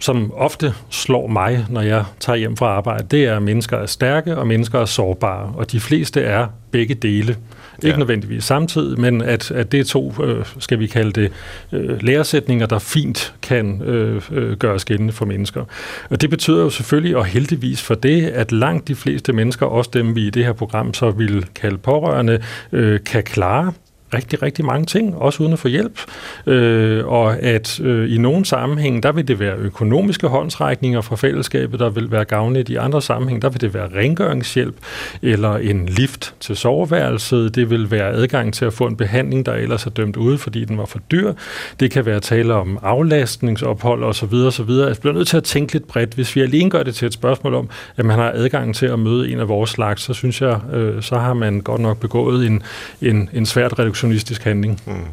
[0.00, 3.86] som ofte slår mig, når jeg tager hjem fra arbejde, det er, at mennesker er
[3.86, 5.52] stærke, og mennesker er sårbare.
[5.56, 7.36] Og de fleste er begge dele.
[7.82, 7.96] Ikke ja.
[7.96, 11.32] nødvendigvis samtidig, men at, at det er to, øh, skal vi kalde det,
[11.72, 15.64] øh, læresætninger, der fint kan øh, øh, gøres gældende for mennesker.
[16.10, 19.90] Og det betyder jo selvfølgelig, og heldigvis for det, at langt de fleste mennesker, også
[19.92, 22.42] dem vi i det her program så vil kalde pårørende,
[22.72, 23.72] øh, kan klare
[24.14, 26.00] rigtig, rigtig mange ting, også uden at få hjælp.
[26.46, 31.80] Øh, og at øh, i nogle sammenhæng, der vil det være økonomiske håndsrækninger fra fællesskabet,
[31.80, 32.68] der vil være gavnligt.
[32.68, 34.74] I andre sammenhæng, der vil det være rengøringshjælp,
[35.22, 37.54] eller en lift til soveværelset.
[37.54, 40.64] Det vil være adgang til at få en behandling, der ellers er dømt ude, fordi
[40.64, 41.32] den var for dyr.
[41.80, 44.34] Det kan være tale om aflastningsophold osv.
[44.34, 44.70] osv.
[44.70, 46.14] Jeg bliver nødt til at tænke lidt bredt.
[46.14, 48.98] Hvis vi alene gør det til et spørgsmål om, at man har adgang til at
[48.98, 52.46] møde en af vores slags, så synes jeg, øh, så har man godt nok begået
[52.46, 52.62] en,
[53.02, 54.80] en, en svært reduktion aktionistisk handling.
[54.86, 55.04] Mm.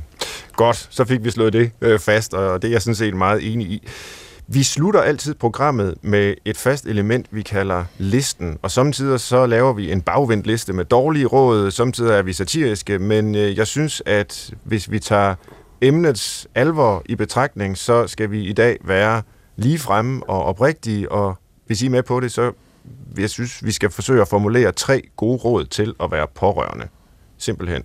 [0.56, 3.54] Godt, så fik vi slået det øh, fast, og det er jeg sådan set meget
[3.54, 3.88] enig i.
[4.48, 9.74] Vi slutter altid programmet med et fast element, vi kalder listen, og samtidig så laver
[9.74, 14.02] vi en bagvendt liste med dårlige råd, samtidig er vi satiriske, men øh, jeg synes,
[14.06, 15.36] at hvis vi tager
[15.82, 19.22] emnets alvor i betragtning, så skal vi i dag være
[19.56, 22.52] lige fremme og oprigtige, og hvis I er med på det, så
[23.18, 26.88] jeg synes, vi skal forsøge at formulere tre gode råd til at være pårørende.
[27.38, 27.84] Simpelthen.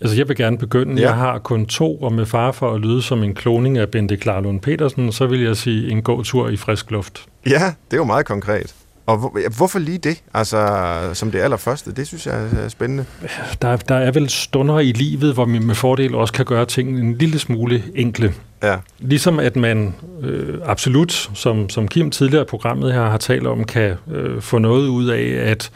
[0.00, 1.00] Altså, jeg vil gerne begynde.
[1.02, 1.08] Ja.
[1.08, 4.16] Jeg har kun to, og med far for at lyde som en kloning af Bente
[4.16, 7.26] Klarlund Petersen, så vil jeg sige en gåtur i frisk luft.
[7.46, 8.74] Ja, det er jo meget konkret.
[9.06, 10.80] Og hvor, hvorfor lige det, altså
[11.12, 11.92] som det allerførste?
[11.92, 13.04] Det synes jeg er spændende.
[13.62, 17.00] Der, der er vel stunder i livet, hvor man med fordel også kan gøre tingene
[17.00, 18.34] en lille smule enkle.
[18.64, 18.76] Ja.
[18.98, 23.64] Ligesom at man øh, absolut, som, som Kim tidligere i programmet her har talt om,
[23.64, 25.70] kan øh, få noget ud af at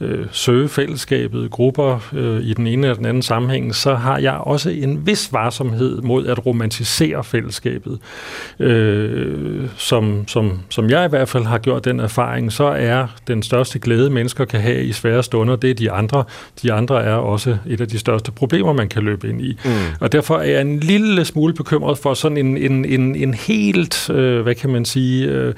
[0.00, 4.32] øh, søge fællesskabet, grupper øh, i den ene eller den anden sammenhæng, så har jeg
[4.32, 7.98] også en vis varsomhed mod at romantisere fællesskabet.
[8.58, 13.42] Øh, som, som, som jeg i hvert fald har gjort den erfaring, så er den
[13.42, 16.24] største glæde, mennesker kan have i svære stunder, det er de andre.
[16.62, 19.58] De andre er også et af de største problemer, man kan løbe ind i.
[19.64, 19.70] Mm.
[20.00, 24.10] Og derfor er jeg en lille smule bekymret for sådan en, en, en, en helt,
[24.10, 25.54] øh, hvad kan man sige, øh,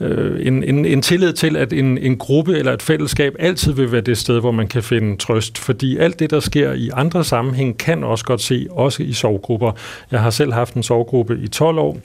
[0.00, 3.92] øh, en, en, en tillid til, at en, en gruppe eller et fællesskab altid vil
[3.92, 5.58] være det sted, hvor man kan finde trøst.
[5.58, 9.72] Fordi alt det, der sker i andre sammenhæng, kan også godt se, også i sovgrupper.
[10.10, 11.98] Jeg har selv haft en sovgruppe i 12 år,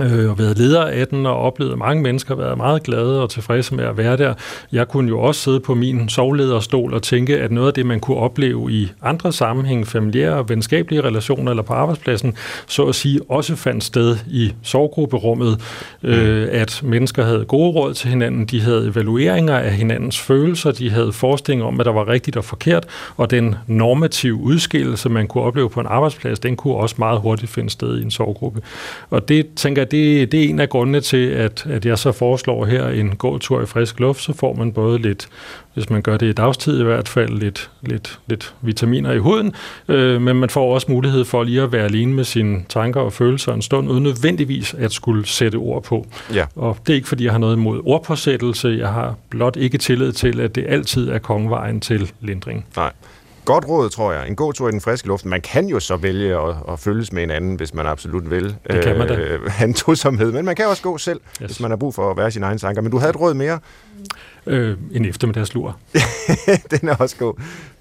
[0.00, 3.74] øh, og været leder af den og oplevet, mange mennesker været meget glade og tilfredse
[3.74, 4.34] med at være der.
[4.72, 8.00] Jeg kunne jo også sidde på min sovlederstol og tænke, at noget af det, man
[8.00, 12.34] kunne opleve i andre sammenhæng, familiære og venskabelige relationer eller på arbejdspladsen,
[12.66, 15.60] så at sige, også fandt sted i sovgrupperummet,
[16.02, 20.90] øh, at mennesker havde gode råd til hinanden, de havde evalueringer af hinandens følelser, de
[20.90, 22.86] havde forestillinger om, hvad der var rigtigt og forkert,
[23.16, 27.52] og den normative udskillelse, man kunne opleve på en arbejdsplads, den kunne også meget hurtigt
[27.52, 28.62] finde sted i en sovgruppe.
[29.10, 32.64] Og det tænker det, det er en af grundene til, at, at jeg så foreslår
[32.64, 35.28] her en gåtur i frisk luft, så får man både lidt,
[35.74, 39.54] hvis man gør det i dagstid i hvert fald, lidt, lidt, lidt vitaminer i huden,
[39.88, 43.12] øh, men man får også mulighed for lige at være alene med sine tanker og
[43.12, 46.06] følelser en stund, uden nødvendigvis at skulle sætte ord på.
[46.34, 46.44] Ja.
[46.56, 50.12] Og det er ikke, fordi jeg har noget imod ordpåsættelse, jeg har blot ikke tillid
[50.12, 52.66] til, at det altid er kongevejen til lindring.
[52.76, 52.92] Nej.
[53.46, 54.28] Godt råd, tror jeg.
[54.28, 55.24] En god tur i den friske luft.
[55.24, 58.56] Man kan jo så vælge at, at følges med en anden, hvis man absolut vil.
[58.70, 59.14] Det kan man da.
[59.14, 60.32] Øh, have en tosomhed.
[60.32, 61.38] Men man kan også gå selv, yes.
[61.42, 61.46] Yes.
[61.50, 62.82] hvis man har brug for at være sin egen tanker.
[62.82, 63.58] Men du havde et råd mere.
[64.46, 65.78] Øh, en eftermiddagslur.
[66.80, 67.34] den er også god.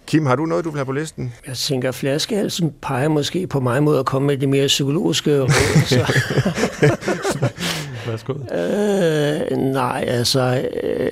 [0.08, 1.34] Kim, har du noget, du vil have på listen?
[1.48, 5.42] Jeg tænker, at flaskehalsen peger måske på mig mod at komme med det mere psykologiske
[5.42, 5.50] råd.
[5.86, 6.06] Så,
[8.08, 8.34] Værsgo.
[8.34, 11.12] øh, nej, altså, øh,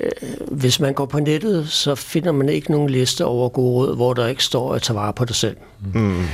[0.50, 4.14] hvis man går på nettet, så finder man ikke nogen liste over gode råd, hvor
[4.14, 5.56] der ikke står at tage vare på dig selv.
[5.94, 6.24] Mm.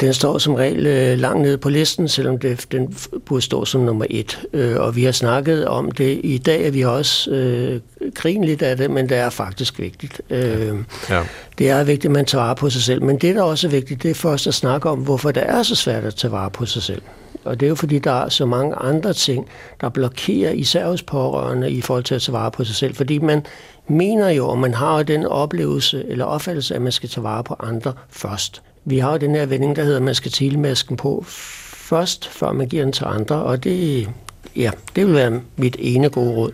[0.00, 2.96] Den står som regel øh, langt nede på listen, selvom det, den
[3.26, 4.40] burde stå som nummer et.
[4.52, 7.80] Øh, og vi har snakket om det i dag, at vi har også øh,
[8.14, 10.20] grinet lidt af det, men det er faktisk vigtigt.
[10.30, 10.74] Øh,
[11.10, 11.22] Ja.
[11.58, 13.02] det er vigtigt, at man tager vare på sig selv.
[13.02, 15.62] Men det, der også er vigtigt, det er først at snakke om, hvorfor det er
[15.62, 17.02] så svært at tage vare på sig selv.
[17.44, 19.46] Og det er jo fordi, der er så mange andre ting,
[19.80, 22.94] der blokerer især hos pårørende i forhold til at tage vare på sig selv.
[22.94, 23.46] Fordi man
[23.88, 27.44] mener jo, og man har jo den oplevelse eller opfattelse, at man skal tage vare
[27.44, 28.62] på andre først.
[28.84, 32.28] Vi har jo den her vending, der hedder, at man skal tage masken på først,
[32.28, 33.42] før man giver den til andre.
[33.42, 34.08] Og det,
[34.56, 36.52] ja, det vil være mit ene gode råd.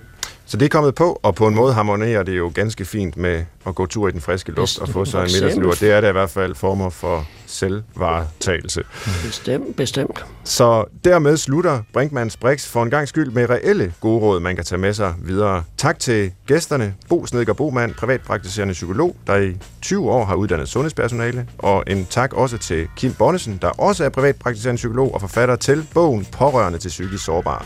[0.48, 3.44] Så det er kommet på, og på en måde harmonerer det jo ganske fint med
[3.66, 5.72] at gå tur i den friske luft og få sig en middagslur.
[5.72, 8.82] Det er da i hvert fald former for selvvaretagelse.
[9.24, 10.24] Bestemt, bestemt.
[10.44, 14.64] Så dermed slutter Brinkmanns Brix for en gang skyld med reelle gode råd, man kan
[14.64, 15.64] tage med sig videre.
[15.76, 21.46] Tak til gæsterne, Bo Snedker Boman, privatpraktiserende psykolog, der i 20 år har uddannet sundhedspersonale,
[21.58, 25.86] og en tak også til Kim Bonnesen, der også er privatpraktiserende psykolog og forfatter til
[25.94, 27.62] bogen Pårørende til psykisk sårbare.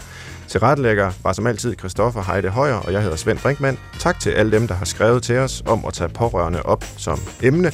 [0.50, 3.78] Til retlægger var som altid Christoffer Heide Højer, og jeg hedder Svend Brinkmann.
[3.98, 7.18] Tak til alle dem, der har skrevet til os om at tage pårørende op som
[7.42, 7.72] emne.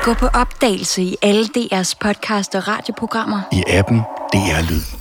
[0.03, 3.41] Gå på opdagelse i alle DR's podcast og radioprogrammer.
[3.53, 3.99] I appen
[4.33, 4.98] DR Lyd.